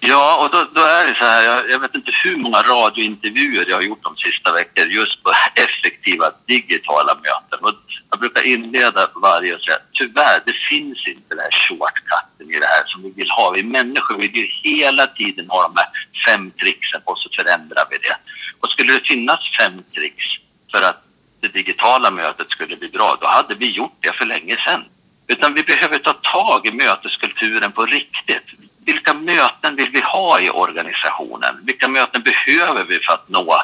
[0.00, 3.64] Ja, och då, då är det så här, jag, jag vet inte hur många radiointervjuer
[3.68, 5.30] jag har gjort de sista veckorna just på
[5.64, 7.58] effektiva digitala möten.
[7.66, 7.74] Och
[8.10, 12.66] jag brukar inleda varje och säga, tyvärr, det finns inte den här shortcutten i det
[12.74, 13.50] här som vi vill ha.
[13.56, 15.88] Vi människor vill ju hela tiden ha de här
[16.26, 18.16] fem tricksen och så förändrar vi det.
[18.60, 20.24] Och skulle det finnas fem tricks
[20.70, 21.04] för att
[21.40, 24.84] det digitala mötet skulle bli bra, då hade vi gjort det för länge sedan.
[25.26, 28.46] Utan vi behöver ta tag i möteskulturen på riktigt.
[28.84, 31.54] Vilka möten vill vi ha i organisationen?
[31.62, 33.62] Vilka möten behöver vi för att nå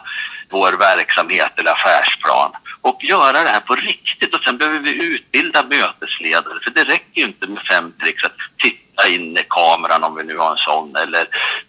[0.51, 2.53] vår verksamhet eller affärsplan?
[2.81, 4.35] Och göra det här på riktigt.
[4.35, 6.61] Och sen behöver vi utbilda mötesledare.
[6.65, 10.25] För det räcker ju inte med fem tricks att titta in i kameran om vi
[10.25, 10.97] nu har en sån.
[10.97, 11.27] Eller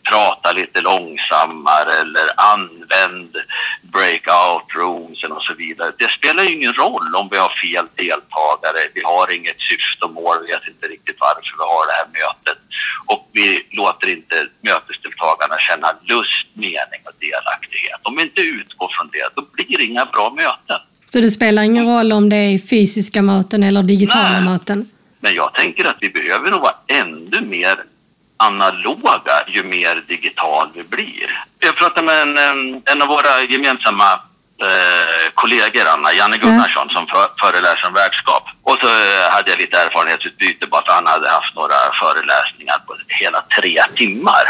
[0.09, 1.91] prata lite långsammare.
[2.01, 3.37] Eller använd
[3.81, 5.91] breakout rooms och så vidare.
[5.97, 8.81] Det spelar ju ingen roll om vi har fel deltagare.
[8.93, 10.37] Vi har inget syfte och mål.
[10.41, 12.59] Vi vet inte riktigt varför vi har det här mötet.
[13.05, 17.99] Och vi låter inte mötesdeltagarna känna lust, mening och delaktighet.
[18.03, 20.79] Om vi inte utgår från det, då blir det inga bra möten.
[21.13, 24.41] Så det spelar ingen roll om det är fysiska möten eller digitala Nej.
[24.41, 24.89] möten?
[25.21, 27.77] Men jag tänker att vi behöver nog vara ännu mer
[28.37, 31.43] analoga ju mer digital vi blir.
[31.59, 32.37] Jag pratade med en,
[32.85, 34.11] en, av våra gemensamma
[34.61, 38.43] eh, kollegor, Anna, Janne Gunnarsson, som för, föreläser om värdskap.
[38.63, 42.95] Och så eh, hade jag lite erfarenhetsutbyte bara för han hade haft några föreläsningar på
[43.07, 44.45] hela tre timmar.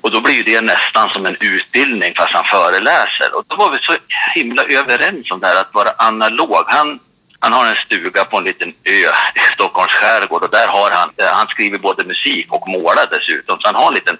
[0.00, 3.34] Och då blir det nästan som en utbildning fast han föreläser.
[3.34, 3.96] Och då var vi så
[4.34, 6.64] himla överens om det här att vara analog.
[6.66, 7.00] Han
[7.40, 11.10] han har en stuga på en liten ö i Stockholms skärgård och där har han,
[11.16, 13.60] eh, han skriver både musik och målar dessutom.
[13.60, 14.18] Så han har en liten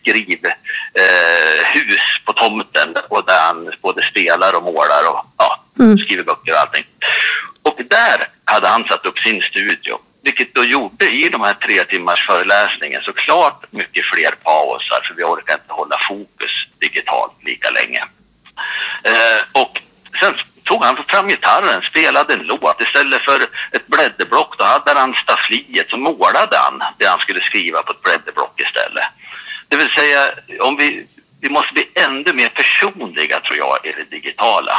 [0.00, 0.44] skrivhus
[0.94, 5.98] eh, på tomten och där han både spelar och målar och ja, mm.
[5.98, 6.84] skriver böcker och allting.
[7.62, 9.98] Och där hade han satt upp sin studio.
[10.24, 15.22] Vilket då gjorde i de här tre timmars föreläsningen såklart mycket fler pauser för vi
[15.22, 18.04] orkar inte hålla fokus digitalt lika länge.
[19.04, 19.82] Eh, och
[20.20, 22.80] sen tog han fram gitarren, spelade en låt.
[22.82, 27.82] Istället för ett blädderblock då hade han staffliet så målade han det han skulle skriva
[27.82, 29.04] på ett blädderblock istället.
[29.68, 30.20] Det vill säga,
[30.60, 31.06] om vi,
[31.40, 34.72] vi måste bli ännu mer personliga tror jag i det digitala.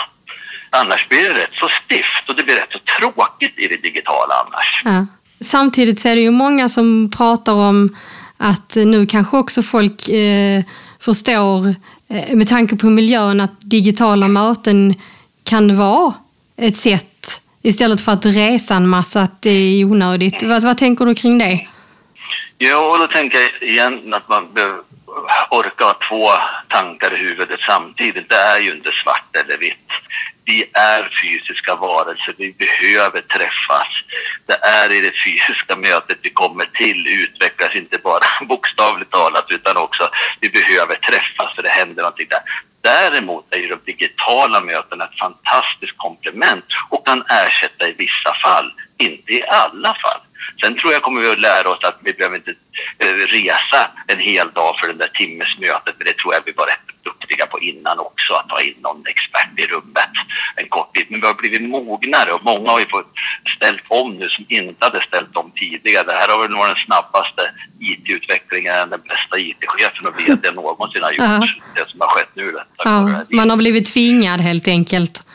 [0.70, 4.34] Annars blir det rätt så stift och det blir rätt så tråkigt i det digitala
[4.46, 4.82] annars.
[4.86, 5.06] Ja.
[5.42, 7.96] Samtidigt så är det ju många som pratar om
[8.38, 10.64] att nu kanske också folk eh,
[11.00, 11.68] förstår,
[12.10, 14.96] eh, med tanke på miljön, att digitala möten
[15.44, 16.14] kan vara
[16.58, 20.44] ett sätt istället för att resa en massa, att det är onödigt.
[20.44, 21.68] Vad, vad tänker du kring det?
[22.58, 24.80] Ja, då tänker jag igen att man behöver
[25.50, 26.30] orka ha två
[26.68, 28.30] tankar i huvudet samtidigt.
[28.30, 29.90] Det är ju inte svart eller vitt.
[30.46, 33.88] Vi är fysiska varelser, vi behöver träffas.
[34.46, 39.78] Det är i det fysiska mötet vi kommer till, utvecklas inte bara bokstavligt talat utan
[39.78, 42.42] också vi behöver träffas för det händer någonting där.
[42.84, 48.74] Däremot är ju de digitala mötena ett fantastiskt komplement och kan ersätta i vissa fall,
[48.98, 50.20] inte i alla fall.
[50.62, 52.56] Sen tror jag kommer vi att lära oss att vi behöver inte
[53.00, 56.66] eh, resa en hel dag för det där timmesmötet, men det tror jag vi var
[56.66, 56.93] rätt
[57.24, 60.14] duktiga på innan också, att ta in någon expert i rummet
[60.56, 61.06] en kort tid.
[61.10, 63.12] Men vi har blivit mognare och många har ju fått
[63.56, 66.04] ställt om nu som inte hade ställt om tidigare.
[66.04, 67.42] Det här har väl varit den snabbaste
[67.80, 71.26] IT-utvecklingen, den bästa IT-chefen och VD någonsin har gjort.
[71.26, 71.48] -huh.
[71.76, 72.54] Det som har skett nu.
[72.84, 75.26] Ja, man har blivit tvingad helt enkelt.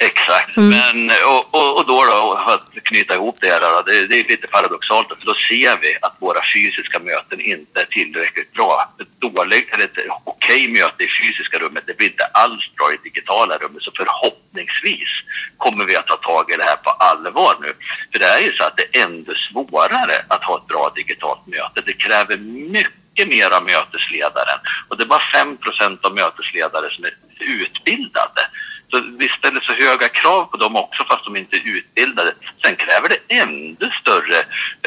[0.00, 0.68] Exakt, mm.
[0.68, 4.20] men och, och, och, då, då för att knyta ihop det här, då, det, det,
[4.20, 8.94] är lite paradoxalt, för då ser vi att våra fysiska möten inte är tillräckligt bra.
[9.00, 12.96] Ett dåligt eller ett okej möte i fysiska rummet, det blir inte alls bra i
[13.08, 15.08] digitala rummet, så förhoppningsvis
[15.56, 17.72] kommer vi att ta tag i det här på allvar nu.
[18.12, 21.46] För det är ju så att det är ändå svårare att ha ett bra digitalt
[21.46, 21.82] möte.
[21.86, 22.36] Det kräver
[22.76, 24.58] mycket mer av mötesledaren
[24.88, 28.42] och det är bara 5% av mötesledare som är utbildade.
[28.90, 32.34] Så vi ställer så höga krav på dem också fast de inte är utbildade.
[32.62, 34.38] Sen kräver det ännu större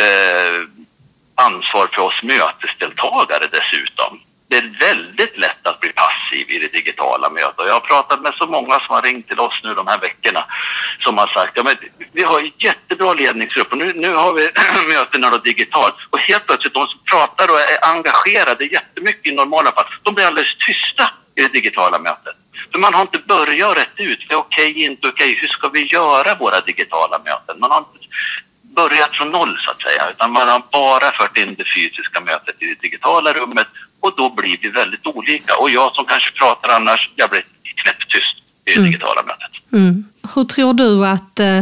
[0.06, 0.68] eh,
[1.36, 4.20] ansvar för oss mötesdeltagare dessutom.
[4.48, 7.66] Det är väldigt lätt att bli passiv i det digitala mötet.
[7.68, 10.46] Jag har pratat med så många som har ringt till oss nu de här veckorna
[11.00, 11.64] som har sagt ja,
[12.12, 14.50] vi har en jättebra ledningsgrupp och nu, nu har vi
[14.94, 19.72] mötena då digitalt och helt plötsligt de som pratar och är engagerade jättemycket i normala
[19.72, 22.36] fall, de blir alldeles tysta i det digitala mötet.
[22.78, 24.28] Man har inte börjat rätt ut.
[24.28, 25.32] För okej, okay, inte okej.
[25.32, 25.42] Okay.
[25.42, 27.60] Hur ska vi göra våra digitala möten?
[27.60, 28.08] Man har inte
[28.76, 30.10] börjat från noll så att säga.
[30.12, 33.68] Utan man har bara fört in det fysiska mötet i det digitala rummet
[34.00, 35.58] och då blir vi väldigt olika.
[35.60, 38.86] Och jag som kanske pratar annars, jag blir knäpptyst i det mm.
[38.86, 39.74] digitala mötet.
[39.74, 40.06] Mm.
[40.36, 41.62] Hur tror du att eh,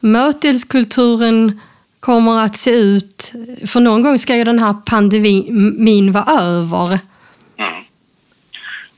[0.00, 1.60] möteskulturen
[2.00, 3.32] kommer att se ut?
[3.66, 6.98] För någon gång ska ju den här pandemin vara över.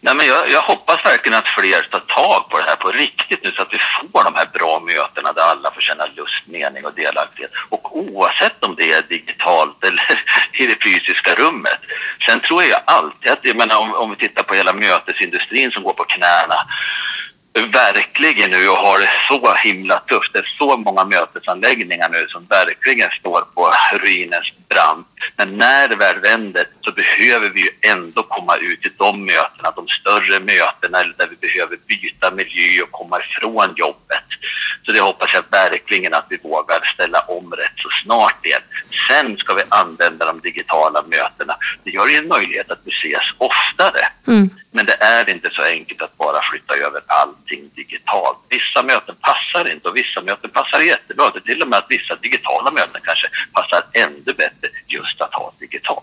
[0.03, 3.45] Nej, men jag, jag, hoppas verkligen att fler tar tag på det här på riktigt
[3.45, 6.85] nu så att vi får de här bra mötena där alla får känna lust, mening
[6.85, 7.51] och delaktighet.
[7.69, 11.81] Och oavsett om det är digitalt eller i det fysiska rummet.
[12.27, 15.83] Sen tror jag alltid att, jag menar, om, om vi tittar på hela mötesindustrin som
[15.83, 16.67] går på knäna
[17.53, 20.33] verkligen nu och har det så himla tufft.
[20.33, 25.07] Det är så många mötesanläggningar nu som verkligen står på ruinens brant.
[25.37, 29.71] Men när det väl vänder så behöver vi ju ändå komma ut till de mötena,
[29.77, 34.29] de större mötena där vi behöver byta miljö och komma ifrån jobbet.
[34.83, 38.63] Så det hoppas jag verkligen att vi vågar ställa om rätt så snart igen.
[39.09, 41.57] Sen ska vi använda de digitala mötena.
[41.85, 44.07] Det gör ju en möjlighet att vi ses oftare.
[44.27, 44.51] Mm.
[44.71, 48.39] Men det är inte så enkelt att bara flytta över allting digitalt.
[48.49, 51.31] Vissa möten passar inte och vissa möten passar jättebra.
[51.31, 55.35] Det är till och med att vissa digitala möten kanske passar ännu bättre just att
[55.35, 56.03] ha digitalt.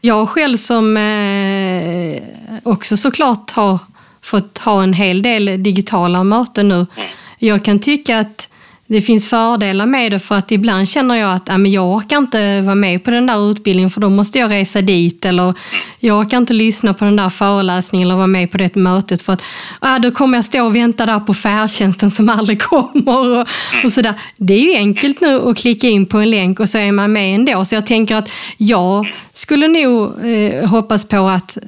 [0.00, 2.22] Jag själv som eh,
[2.62, 3.78] också såklart har
[4.22, 6.74] fått ha en hel del digitala möten nu.
[6.74, 7.08] Mm.
[7.38, 8.49] Jag kan tycka att
[8.92, 12.18] det finns fördelar med det för att ibland känner jag att äh, men jag orkar
[12.18, 15.54] inte vara med på den där utbildningen för då måste jag resa dit eller
[15.98, 19.32] jag orkar inte lyssna på den där föreläsningen eller vara med på det mötet för
[19.32, 19.42] att
[19.82, 23.46] äh, då kommer jag stå och vänta där på färdtjänsten som aldrig kommer och,
[23.84, 24.14] och sådär.
[24.36, 27.12] Det är ju enkelt nu att klicka in på en länk och så är man
[27.12, 27.64] med ändå.
[27.64, 31.62] Så jag tänker att jag skulle nog eh, hoppas på att eh,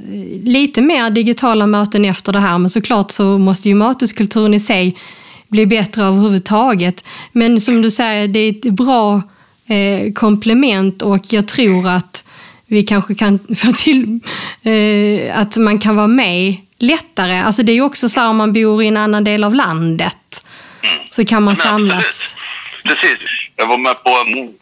[0.45, 4.97] lite mer digitala möten efter det här men såklart så måste ju möteskulturen i sig
[5.53, 7.09] bli bättre överhuvudtaget.
[7.33, 9.23] Men som du säger, det är ett bra
[9.69, 12.27] eh, komplement och jag tror att
[12.67, 14.21] vi kanske kan få till
[14.63, 17.41] eh, att man kan vara med lättare.
[17.41, 19.55] Alltså det är ju också så här om man bor i en annan del av
[19.55, 20.17] landet
[21.11, 22.37] så kan man Men samlas.
[22.85, 23.19] Precis.
[23.57, 24.11] Jag var med på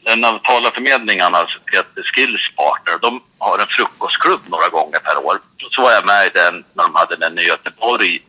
[0.04, 2.98] en av talarförmedlingarna, alltså heter Skillspartner.
[3.00, 5.38] De har en frukostklubb några gånger per år.
[5.70, 8.20] Så var jag med i den när de hade den i Göteborg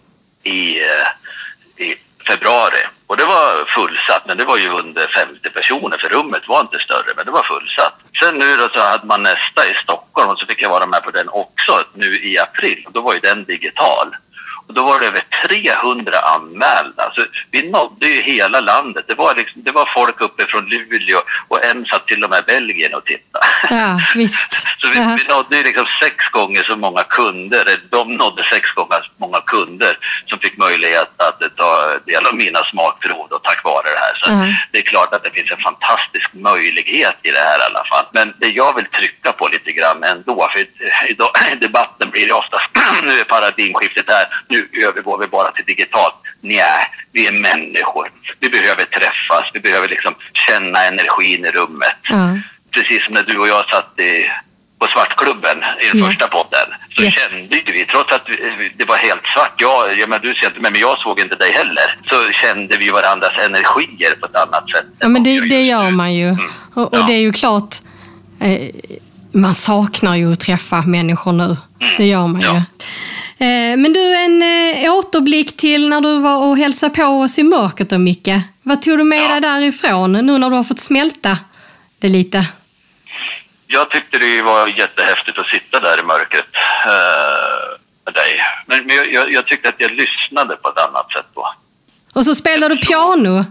[0.43, 1.95] i, eh, i
[2.27, 2.83] februari.
[3.07, 6.79] Och det var fullsatt, men det var ju under 50 personer för rummet var inte
[6.79, 7.93] större, men det var fullsatt.
[8.19, 11.03] Sen nu då så hade man nästa i Stockholm och så fick jag vara med
[11.03, 12.83] på den också nu i april.
[12.85, 14.15] Och då var ju den digital.
[14.67, 17.03] Och då var det över 300 anmälda.
[17.03, 19.05] Alltså, vi nådde ju hela landet.
[19.07, 22.39] Det var, liksom, det var folk uppe från Luleå och en satt till och med
[22.39, 23.45] i Belgien och tittade.
[23.69, 24.53] Ja, visst.
[24.81, 25.17] Så vi, Ja.
[25.21, 29.41] vi nådde ju liksom sex gånger så många kunder, de nådde sex gånger så många
[29.41, 34.13] kunder som fick möjlighet att ta del av mina smakprov och tack vare det här.
[34.15, 34.55] Så Ja.
[34.71, 38.05] det är klart att det finns en fantastisk möjlighet i det här i alla fall.
[38.11, 40.65] Men det jag vill trycka på lite grann ändå, för
[41.09, 42.69] idag, i debatten blir det oftast
[43.03, 46.15] nu är paradigmskiftet här, nu övergår vi bara till digitalt.
[46.41, 46.81] Nej,
[47.13, 48.05] vi är människor.
[48.39, 52.37] Vi behöver träffas, vi behöver liksom känna energin i rummet Ja.
[52.75, 54.11] precis som när du och jag satt i,
[54.79, 56.05] på Svartklubben i den Ja.
[56.07, 57.13] första podden, så Yes.
[57.13, 58.25] kände ju vi, trots att
[58.59, 61.19] vi, det var helt svart, jag, jag men du ser inte mig, men jag såg
[61.19, 64.85] inte dig heller, så kände vi varandras energier på ett annat sätt.
[64.99, 65.91] Ja, men det, det gör nu.
[65.91, 66.31] man ju.
[66.73, 67.03] Och, och Ja.
[67.07, 67.75] det är ju klart,
[68.41, 68.69] eh,
[69.33, 71.57] man saknar ju att träffa människor nu.
[71.97, 72.47] Det gör man ju.
[72.47, 72.55] Ja.
[72.55, 72.63] Eh,
[73.77, 77.89] men du, en eh, återblick till när du var och hälsade på oss i mörkret
[77.89, 78.29] då, Micke.
[78.63, 79.27] Vad tog du med Ja.
[79.29, 81.37] dig därifrån nu när du har fått smälta
[81.99, 82.45] det lite?
[83.67, 86.45] Jag tyckte det var jättehäftigt att sitta där i mörkret
[86.85, 88.39] eh, med dig.
[88.65, 91.53] Men, jag, jag, jag tyckte att jag lyssnade på ett annat sätt då.
[92.13, 93.45] Och så spelar du piano.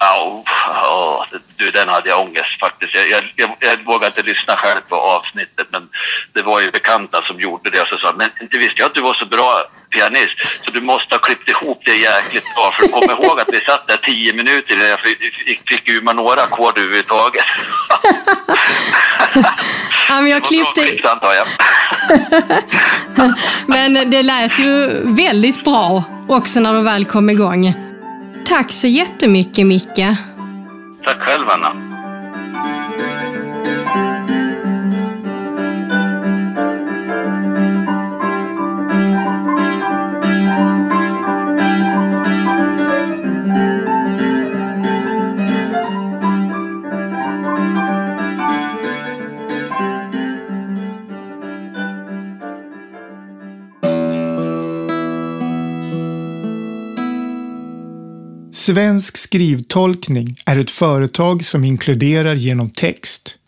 [0.00, 1.24] Åh,
[1.56, 2.94] du, den hade jag ångest faktiskt.
[2.94, 5.88] Jag, jag, jag, jag vågade inte lyssna själv på avsnittet, men
[6.32, 7.80] det var ju bekanta som gjorde det.
[7.80, 10.80] Och så sa men inte visste jag att du var så bra pianist, så du
[10.80, 12.72] måste ha klippt ihop det jäkligt bra.
[12.72, 15.18] För kom ihåg att vi satt där tio minuter innan jag fick,
[15.68, 17.44] fick, ur mig några ackord överhuvudtaget.
[20.08, 21.46] Ja, men jag klippte, klippt, antar jag.
[23.66, 27.87] men det lät ju väldigt bra också när du väl kom igång.
[28.48, 30.16] Tack så jättemycket, Micke.
[31.04, 31.87] Tack själv, Anna.
[58.68, 63.38] Svensk skrivtolkning är ett företag som inkluderar genom text.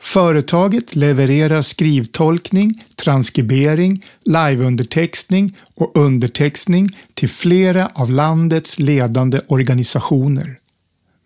[0.00, 10.58] Företaget levererar skrivtolkning, transkribering, liveundertextning och undertextning till flera av landets ledande organisationer.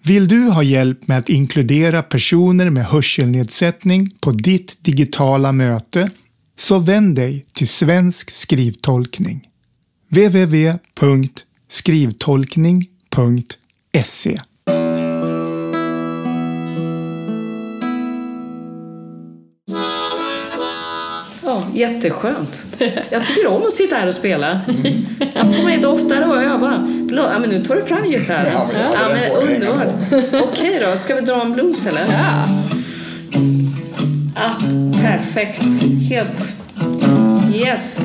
[0.02, 6.10] Vill du ha hjälp med att inkludera personer med hörselnedsättning på ditt digitala möte?
[6.58, 9.48] Så vänd dig till Svensk skrivtolkning.
[10.10, 12.93] www.skrivtolkning.se
[21.44, 22.62] Ja, jätteskönt.
[23.10, 24.60] Jag tycker om att sitta här och spela.
[25.34, 26.88] Jag får komma hit oftare och öva.
[27.10, 28.52] Ja, men nu tar du fram gitarren.
[28.52, 29.94] Ja, men Ja, men underbart.
[30.48, 32.06] Okej då, ska vi dra en blues eller?
[32.12, 32.48] Ja.
[34.36, 34.50] Ah,
[35.02, 35.62] perfekt.
[36.10, 36.52] Helt...
[37.54, 38.00] Yes.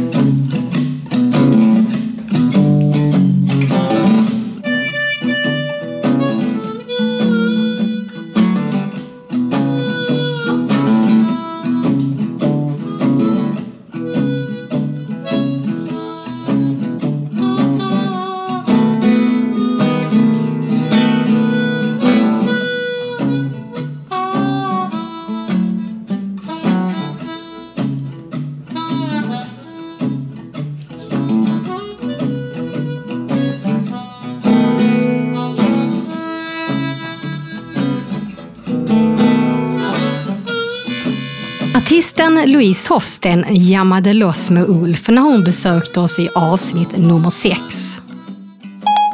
[42.45, 47.57] Louise Hofsten jammade loss med Ulf när hon besökte oss i avsnitt nummer 6.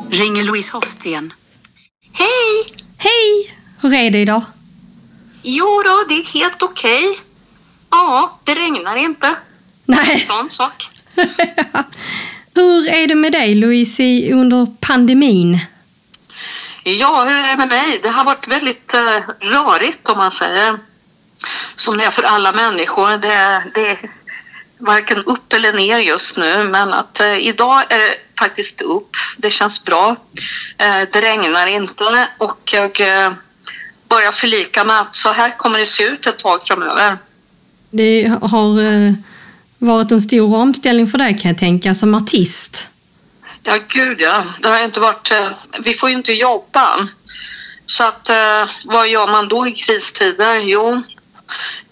[0.09, 1.33] Ringer Louise Hofsten.
[2.13, 2.75] Hej!
[2.97, 3.57] Hej!
[3.81, 4.41] Hur är det idag?
[5.43, 7.19] Jo då, det är helt okej.
[7.91, 9.35] Ja, det regnar inte.
[9.85, 10.19] Nej.
[10.19, 10.89] Sån sak.
[12.55, 15.59] Hur är det med dig Louise under pandemin?
[16.83, 17.99] Ja, hur är det med mig?
[18.03, 18.99] Det har varit väldigt eh,
[19.39, 20.77] rörigt om man säger.
[21.75, 23.09] Som det är för alla människor.
[23.17, 23.97] Det, det är
[24.77, 26.63] varken upp eller ner just nu.
[26.63, 29.09] Men att eh, idag är det faktiskt upp.
[29.37, 30.15] Det känns bra.
[30.77, 33.31] Eh, det regnar inte och jag eh,
[34.09, 37.17] börjar förlika med att så här kommer det se ut ett tag framöver.
[37.89, 39.13] Det har eh,
[39.77, 42.87] varit en stor omställning för dig kan jag tänka som artist.
[43.63, 44.43] Ja, gud ja.
[44.61, 45.31] Det har inte varit...
[45.31, 45.47] eh,
[45.79, 47.07] Vi får ju inte jobba.
[47.85, 50.55] Så att eh, vad gör man då i kristider?
[50.59, 51.01] Jo,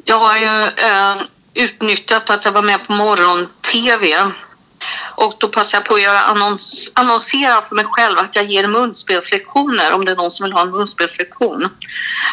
[0.05, 1.15] jag har ju eh,
[1.53, 4.31] utnyttjat att jag var med på morgon-tv.
[5.15, 8.67] Och då passar jag på att göra annons, annonsera för mig själv att jag ger
[8.67, 11.69] munspelslektioner om det är någon som vill ha en munspelslektion.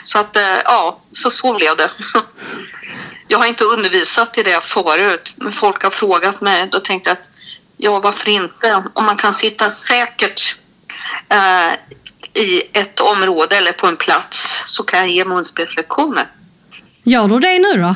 [0.03, 1.91] Så att, eh, ja, så så blev det.
[3.29, 6.69] Jag har inte undervisat i det förut, men folk har frågat mig.
[6.71, 7.31] Då tänkte jag att
[7.77, 8.85] ja, varför inte?
[8.93, 10.57] Om man kan sitta säkert
[11.29, 11.73] eh,
[12.35, 16.27] i ett område eller på en plats så kan jag ge munspelslektioner.
[17.03, 17.95] Gör du det nu då?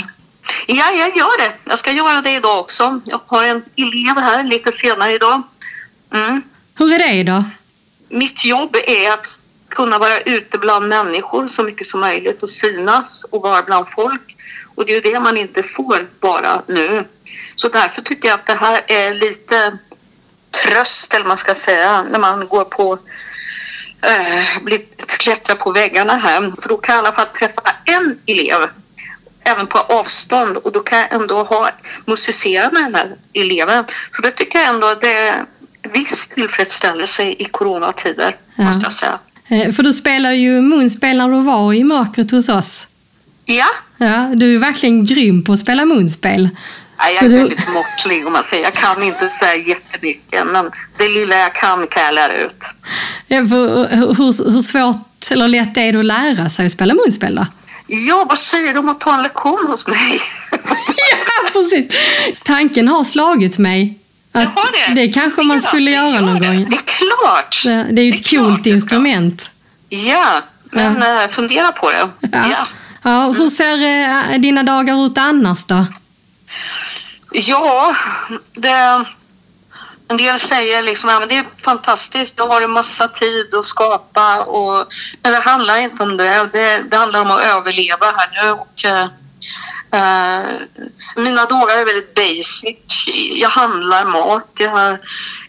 [0.66, 1.52] Ja, jag gör det.
[1.64, 3.00] Jag ska göra det idag också.
[3.04, 5.42] Jag har en elev här lite senare idag.
[6.12, 6.42] Mm.
[6.74, 7.44] Hur är det idag?
[8.08, 9.26] Mitt jobb är att
[9.68, 14.36] kunna vara ute bland människor så mycket som möjligt och synas och vara bland folk.
[14.74, 17.04] Och det är ju det man inte får bara nu.
[17.56, 19.78] Så därför tycker jag att det här är lite
[20.62, 22.98] tröst, eller man ska säga, när man går på
[24.02, 26.52] eh, blir, klättrar på väggarna här.
[26.60, 28.68] För då kan jag i alla fall träffa en elev
[29.44, 31.70] även på avstånd och då kan jag ändå ha
[32.06, 33.84] musicera med den här eleven.
[34.12, 35.44] Så det tycker jag ändå att det är
[35.92, 38.64] viss tillfredsställelse i coronatider, Ja.
[38.64, 39.18] måste jag säga.
[39.48, 42.86] Eh, För du spelade ju munspel när du var i mörkret hos oss.
[43.44, 43.66] Ja,
[43.98, 46.48] Ja, du är verkligen grym på att spela munspel.
[46.98, 48.64] Nej, jag är du- väldigt måttlig om man säger.
[48.64, 52.62] Jag kan inte säga jättemycket, men det lilla jag kan kan jag lära ut.
[53.26, 56.94] Ja, för, eh, hur, hur svårt eller lätt är det att lära sig att spela
[56.94, 57.46] munspel då?
[57.86, 60.20] Ja, vad säger du om att ta en lektion hos mig?
[61.06, 61.92] Ja, precis.
[62.44, 63.98] Tanken har slagit mig.
[64.32, 64.56] Att
[64.88, 64.94] det.
[64.94, 66.46] det kanske man Ja, skulle det göra gör någon det.
[66.46, 66.70] gång.
[66.70, 67.62] Det är klart.
[67.64, 68.74] Det, det är ju ett klart coolt det ska.
[68.74, 69.50] instrument.
[69.88, 72.08] Ja, men eh, fundera på det.
[72.20, 72.28] Ja.
[72.50, 72.66] Ja.
[73.02, 73.78] Ja, hur ser
[74.32, 75.86] eh, dina dagar ut annars då?
[77.32, 77.96] Ja,
[78.54, 79.04] det,
[80.08, 84.44] en del säger liksom att det är fantastiskt, jag har en massa tid att skapa.
[84.44, 84.86] Och,
[85.22, 86.48] men det handlar inte om det.
[86.52, 86.82] det.
[86.90, 88.50] Det handlar om att överleva här nu.
[88.50, 89.08] Och, eh,
[91.16, 93.08] mina dagar är väldigt basic.
[93.34, 94.98] Jag handlar mat, jag,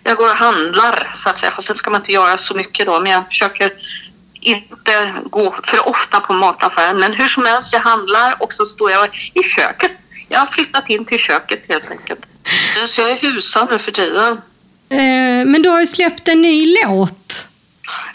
[0.03, 1.51] jag går och handlar så att säga.
[1.51, 2.99] Fast det ska man inte göra så mycket då.
[2.99, 3.73] Men jag försöker
[4.33, 6.99] inte gå för ofta på mataffären.
[6.99, 9.91] Men hur som helst, jag handlar och så står jag i köket.
[10.27, 12.25] Jag har flyttat in till köket helt enkelt.
[12.87, 14.41] Så jag är husad nu för tiden.
[14.89, 17.47] Eh, Men du har ju släppt en ny låt.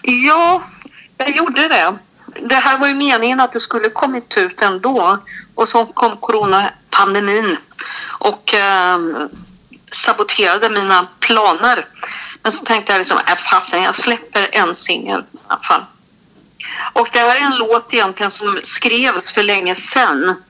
[0.03, 0.63] Ja,
[1.17, 1.95] jag gjorde det.
[2.41, 5.19] Det här var ju meningen att det skulle kommit ut ändå.
[5.55, 7.57] Och så kom coronapandemin
[8.19, 8.99] och eh,
[9.93, 11.87] saboterade mina planer.
[12.43, 15.85] Men så tänkte jag liksom, äh, fasen, jag släpper en singel i alla fall.
[16.93, 20.43] Och det här är en låt egentligen som skrevs för länge sedan.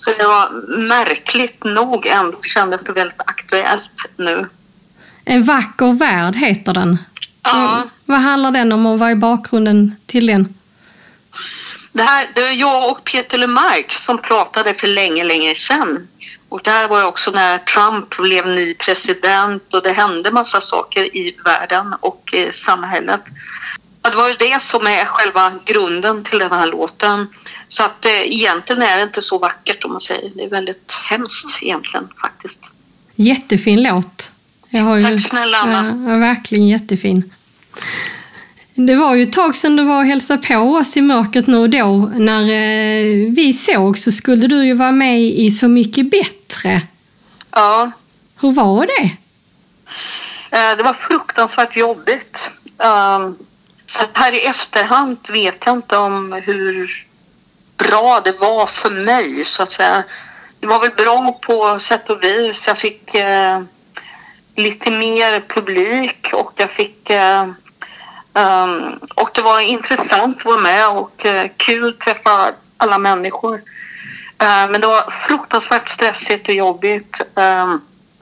[0.00, 4.48] Så det var märkligt nog ändå kändes det väldigt aktuellt nu.
[5.24, 6.98] En vacker värld heter den.
[7.42, 7.82] Ja.
[8.04, 10.54] Vad handlar den om och vad är bakgrunden till den?
[11.92, 16.08] Det, här, det var jag och Peter Lemark som pratade för länge, länge sedan.
[16.48, 21.16] Och det här var också när Trump blev ny president och det hände massa saker
[21.16, 23.22] i världen och i samhället.
[24.02, 27.26] Det var ju det som är själva grunden till den här låten.
[27.72, 30.30] Så att eh, egentligen är det inte så vackert om man säger.
[30.34, 32.58] Det är väldigt hemskt egentligen faktiskt.
[33.14, 34.32] Jättefin låt.
[34.68, 36.10] Jag har ju, Tack snälla, Anna.
[36.12, 37.32] Ja, verkligen jättefin.
[38.74, 41.56] Det var ju ett tag sedan du var och hälsade på oss i mörkret nu
[41.56, 42.10] och då.
[42.14, 46.82] När eh, vi såg så skulle du ju vara med i Så mycket bättre.
[47.50, 47.90] Ja,
[48.40, 49.10] Hur var det?
[50.56, 52.50] Eh, Det var fruktansvärt jobbigt.
[52.64, 53.36] Um,
[53.86, 57.06] Så här i efterhand vet jag inte om hur
[57.88, 60.04] bra det var för mig så att säga.
[60.60, 62.66] Det var väl bra på sätt och vis.
[62.66, 63.60] Jag fick eh,
[64.56, 67.42] lite mer publik och jag fick eh,
[68.32, 73.54] um, och det var intressant att vara med och eh, kul att träffa alla människor.
[74.38, 77.20] Eh, men det var fruktansvärt stressigt och jobbigt.
[77.36, 77.74] Eh,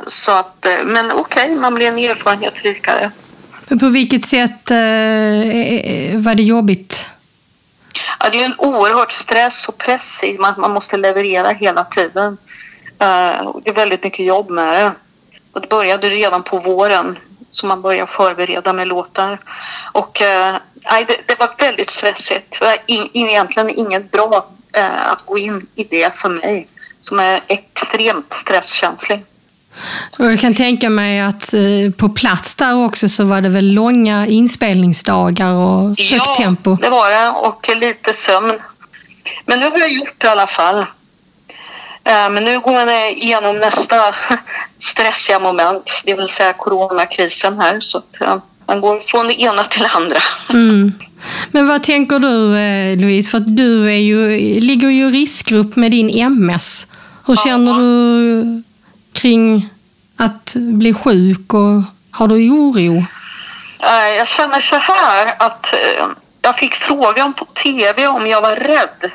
[0.06, 3.10] så att, eh, men okej, man blir en erfarenhet rikare.
[3.80, 4.76] På vilket sätt eh,
[6.16, 7.10] var det jobbigt?
[8.20, 12.38] Ja, det är en oerhört stress och press i man, man måste leverera hela tiden.
[13.02, 14.92] Uh, det är väldigt mycket jobb med det.
[15.52, 17.18] Och det började redan på våren
[17.50, 19.38] så man började förbereda med låtar.
[19.92, 20.56] Och uh,
[20.90, 22.60] nej, det, det var väldigt stressigt.
[22.60, 24.46] Det var in, egentligen inget bra
[24.78, 26.68] uh, att gå in i det för mig
[27.00, 29.24] som är extremt stresskänslig.
[30.18, 33.74] Och jag kan tänka mig att eh, på plats där också så var det väl
[33.74, 36.76] långa inspelningsdagar och högt ja, tempo.
[36.80, 38.52] det var det och lite sömn.
[39.46, 40.78] Men nu har jag gjort det i alla fall.
[42.04, 44.14] Eh, Men nu går man igenom nästa
[44.78, 47.80] stressiga moment, det vill säga coronakrisen här.
[47.80, 50.22] Så att eh, man går från det ena till det andra.
[50.50, 50.92] Mm.
[51.50, 52.54] Men vad tänker du
[52.96, 53.30] Louise?
[53.30, 56.86] För du är ju, ligger ju i riskgrupp med din MS.
[57.26, 58.62] Hur känner du
[59.18, 59.70] kring
[60.16, 63.04] att bli sjuk och har du oro?
[63.78, 66.06] Eh, jag känner så här att eh,
[66.42, 69.10] jag fick frågan på tv om jag var rädd.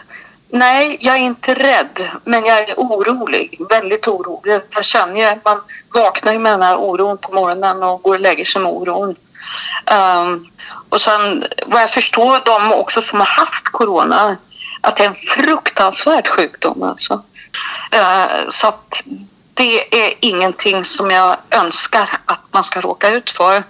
[0.48, 3.58] Nej, jag är inte rädd, men jag är orolig.
[3.70, 4.62] Väldigt orolig.
[4.76, 5.62] Jag känner ju att man
[5.94, 9.16] vaknar ju med den här oron på morgonen och går och lägger sig med oron.
[9.92, 10.48] Um,
[10.90, 14.38] och sen vad jag förstår, de också som har haft corona,
[14.82, 17.14] att det är en fruktansvärd sjukdom alltså.
[17.96, 19.04] Uh, så att
[19.54, 23.64] det är ingenting som jag önskar att man ska råka ut för.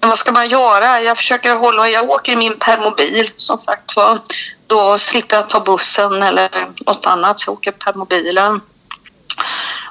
[0.00, 1.00] Men vad ska man göra?
[1.00, 4.20] Jag försöker hålla, jag åker i min permobil som sagt var.
[4.66, 6.48] Då slipper jag ta bussen eller
[6.86, 8.60] något annat, så jag åker permobilen.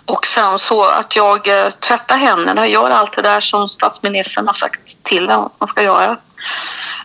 [0.06, 4.54] Och sen så att jag eh, tvättar händerna, gör allt det där som statsministern har
[4.54, 6.18] sagt till en att man ska göra.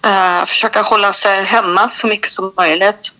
[0.02, 3.12] Eh, försöka hålla sig hemma så mycket som möjligt.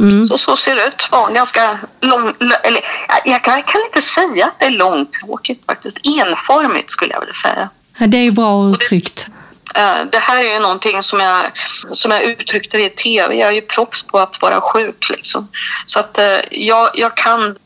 [0.00, 0.28] Mm.
[0.28, 1.08] Så, så ser det ut.
[1.10, 2.82] Ja, ganska lång, eller,
[3.24, 5.98] jag, kan, jag kan inte säga att det är långtråkigt faktiskt.
[6.06, 7.68] Enformigt skulle jag vilja säga.
[7.98, 9.26] Ja, det är ju bra uttryckt.
[9.74, 11.44] Eh, Det här är ju någonting som jag,
[11.90, 13.34] som jag uttryckte i tv.
[13.34, 15.10] Jag är ju proffs på att vara sjuk.
[15.10, 15.48] Liksom.
[15.86, 17.56] Så att eh, jag, jag, kan,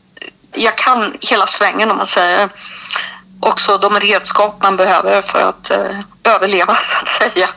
[0.51, 2.49] jag kan hela svängen om man säger.
[3.39, 7.49] Också de redskap man behöver för att eh, överleva så att säga.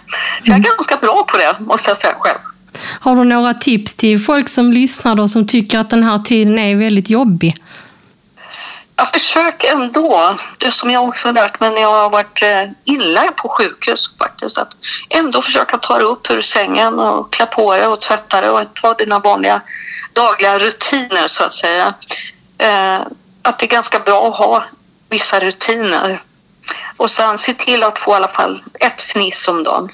[0.43, 2.39] Jag är ganska bra på det måste jag säga själv.
[3.01, 6.59] Har du några tips till folk som lyssnar och som tycker att den här tiden
[6.59, 7.57] är väldigt jobbig?
[8.99, 12.62] Jag försök ändå, det som jag också har lärt mig när jag har varit eh,
[12.85, 14.77] inlagd på sjukhus faktiskt, att
[15.09, 18.62] ändå försöka ta dig upp ur sängen och klä på dig och tvätta dig och
[18.74, 19.61] ta dina vanliga
[20.12, 21.95] dagliga rutiner så att säga.
[22.59, 23.01] Eh,
[23.43, 24.64] att det är ganska bra att ha
[25.09, 26.20] vissa rutiner.
[26.97, 29.91] Och sen se till att få i alla fall ett fniss om dagen.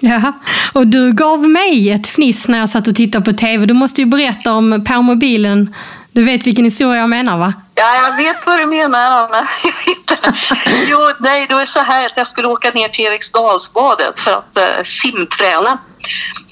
[0.00, 0.32] Ja,
[0.72, 3.66] och du gav mig ett fniss när jag satt och tittade på tv.
[3.66, 5.74] Du måste ju berätta om permobilen.
[6.12, 7.54] Du vet vilken historia jag menar va?
[7.74, 9.48] Ja, jag vet vad du menar, Anna.
[10.88, 14.56] Jo, nej, det var så här att jag skulle åka ner till Eriksdalsbadet för att
[14.58, 15.78] uh, simträna.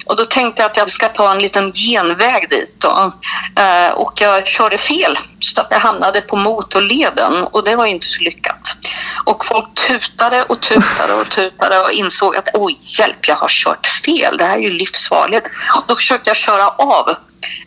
[0.08, 2.74] Och då tänkte jag att jag ska ta en liten genväg dit.
[2.78, 3.12] Då.
[3.56, 8.06] Eh, och jag körde fel så att jag hamnade på motorleden och det var inte
[8.06, 8.76] så lyckat.
[9.24, 13.86] Och folk tutade och tutade och tutade och insåg att oj, hjälp, jag har kört
[14.04, 14.36] fel.
[14.36, 15.46] Det här är ju livsfarligt.
[15.86, 17.16] Då försökte jag köra av.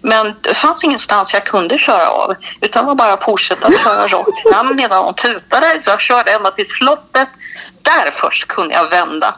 [0.01, 4.07] Men det fanns ingenstans jag kunde köra av utan var bara att fortsätta att köra
[4.07, 5.81] rakt fram medan de tutade.
[5.83, 7.27] Så jag körde ända till slottet.
[7.81, 9.35] Där först kunde jag vända.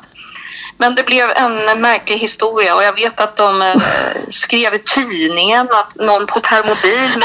[0.78, 3.82] Men det blev en märklig historia och jag vet att de eh,
[4.30, 7.24] skrev i tidningen att någon på permobil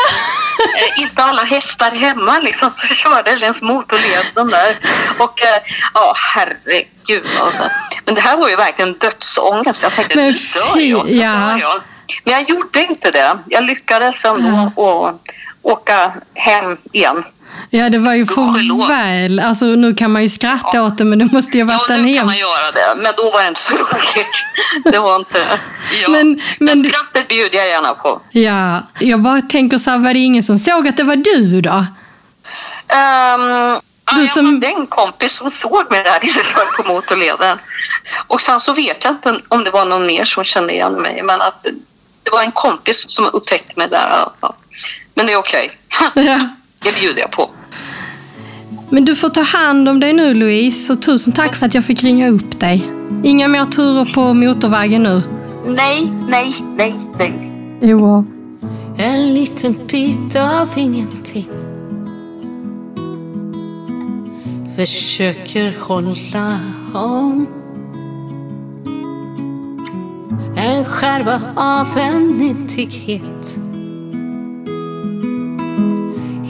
[0.76, 4.76] eh, inte alla hästar hemma liksom körde längs motorleden där.
[5.18, 5.62] Och eh,
[5.95, 7.62] ja, herregud alltså.
[8.05, 9.83] Men det här var ju verkligen dödsångest.
[9.83, 11.11] Jag tänkte, Men nu dör fy, jag.
[11.11, 11.59] ja.
[11.59, 11.81] jag.
[12.24, 13.39] Men jag gjorde inte det.
[13.47, 15.20] Jag lyckades ändå att
[15.62, 17.24] åka hem igen.
[17.70, 18.86] Ja, det var ju Gudskelov.
[18.86, 19.40] för väl.
[19.40, 21.88] Alltså, nu kan man ju skratta åt det, men det måste ju ha Ja, varit
[21.88, 22.24] nu en kan hemsk...
[22.26, 23.03] man göra det.
[23.03, 24.44] Men då var det inte så roligt.
[24.84, 25.44] Det var inte...
[26.03, 26.09] Ja.
[26.09, 28.20] Men- Men, men skrattet bjuder jag gärna på.
[28.30, 31.61] Ja, jag bara tänker så här, var det ingen som såg att det var du
[31.61, 31.70] då?
[31.70, 31.84] Um,
[34.14, 37.59] Du jag som- hade en kompis som såg mig där när jag körde på motorleden.
[38.26, 41.22] Och sen så vet jag inte om det var någon mer som kände igen mig.
[41.22, 41.62] Men att
[42.22, 44.09] det var en kompis som upptäckte mig där.
[44.11, 44.55] i alla fall.
[45.14, 45.78] Men det är okej.
[46.14, 46.49] Ja.
[46.83, 47.51] Det bjuder jag på.
[48.91, 51.85] Men du får ta hand om dig nu Louise och tusen tack för att jag
[51.85, 52.91] fick ringa upp dig.
[53.24, 55.22] Inga mer turer på motorvägen nu.
[55.66, 57.33] Nej, nej, nej, nej.
[57.81, 58.26] Jo.
[58.99, 61.49] En liten bit av ingenting
[64.76, 66.61] Försöker hålla
[66.95, 67.47] om
[70.57, 73.59] En skärva av en intighet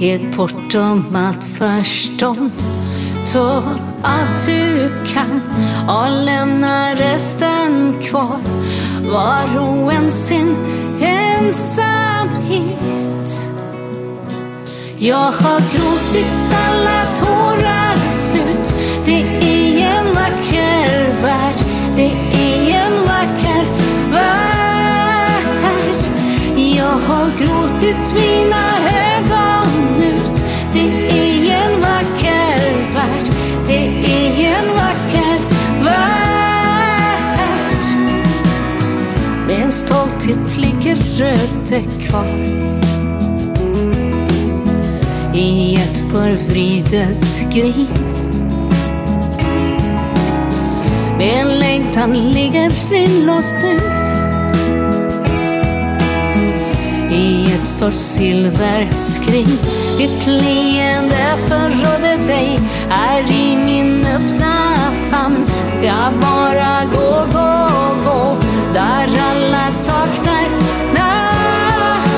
[0.01, 2.51] Helt bortom allt förstånd.
[3.33, 3.63] Ta
[4.03, 5.41] allt du kan
[5.89, 8.39] och lämna resten kvar.
[9.13, 10.57] Var och en sin
[11.01, 12.69] ensamhet.
[14.99, 18.73] Jag har gråtit alla tårar slut.
[19.05, 21.57] Det är en vacker värld.
[21.97, 23.65] Det är en vacker
[24.13, 25.49] värld.
[26.57, 29.48] Jag har gråtit mina ögon.
[30.73, 33.33] Det är en vacker värld.
[33.67, 35.39] Det är en vacker
[35.85, 36.29] värld.
[39.47, 42.69] Med en stolthet ligger röde kvar
[45.35, 47.89] i ett förvridet skrin.
[51.19, 53.88] Med en längtan ligger inlåst nu
[57.19, 59.59] i ett sorts silverskrin.
[59.99, 64.75] Ditt leende förrådde dig här i min öppna
[65.11, 65.47] famn.
[65.67, 67.69] Ska bara gå, gå,
[68.05, 68.37] gå
[68.75, 70.49] där alla saknar
[70.95, 72.09] namn.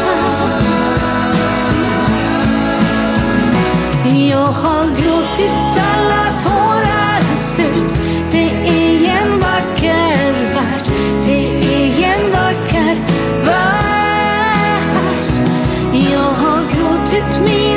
[4.29, 7.90] Jag har gråtit alla tårar slut.
[17.21, 17.70] Gråtit mina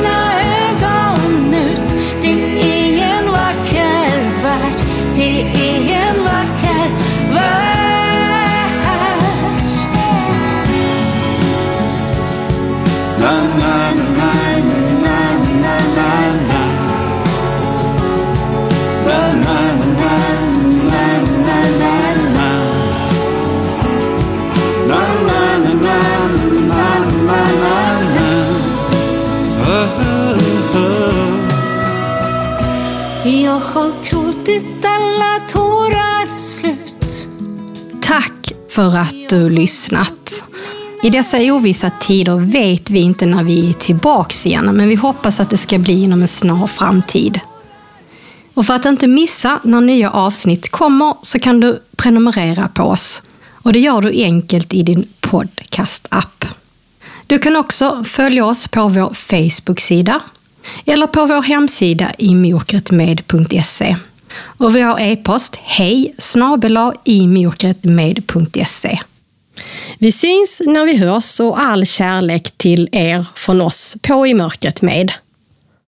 [38.76, 40.44] för att du lyssnat.
[41.04, 45.40] I dessa ovissa tider vet vi inte när vi är tillbaks igen, men vi hoppas
[45.40, 47.40] att det ska bli inom en snar framtid.
[48.54, 53.22] Och för att inte missa när nya avsnitt kommer så kan du prenumerera på oss.
[53.52, 56.46] Och det gör du enkelt i din podcast-app.
[57.28, 60.22] Du kan också följa oss på vår Facebook-sida
[60.86, 63.96] eller på vår hemsida i mokretmed.se.
[64.64, 66.94] Och vi har e-post hej snabel-a
[69.98, 74.82] Vi syns när vi hörs och all kärlek till er från oss på I mörkret
[74.82, 75.12] med.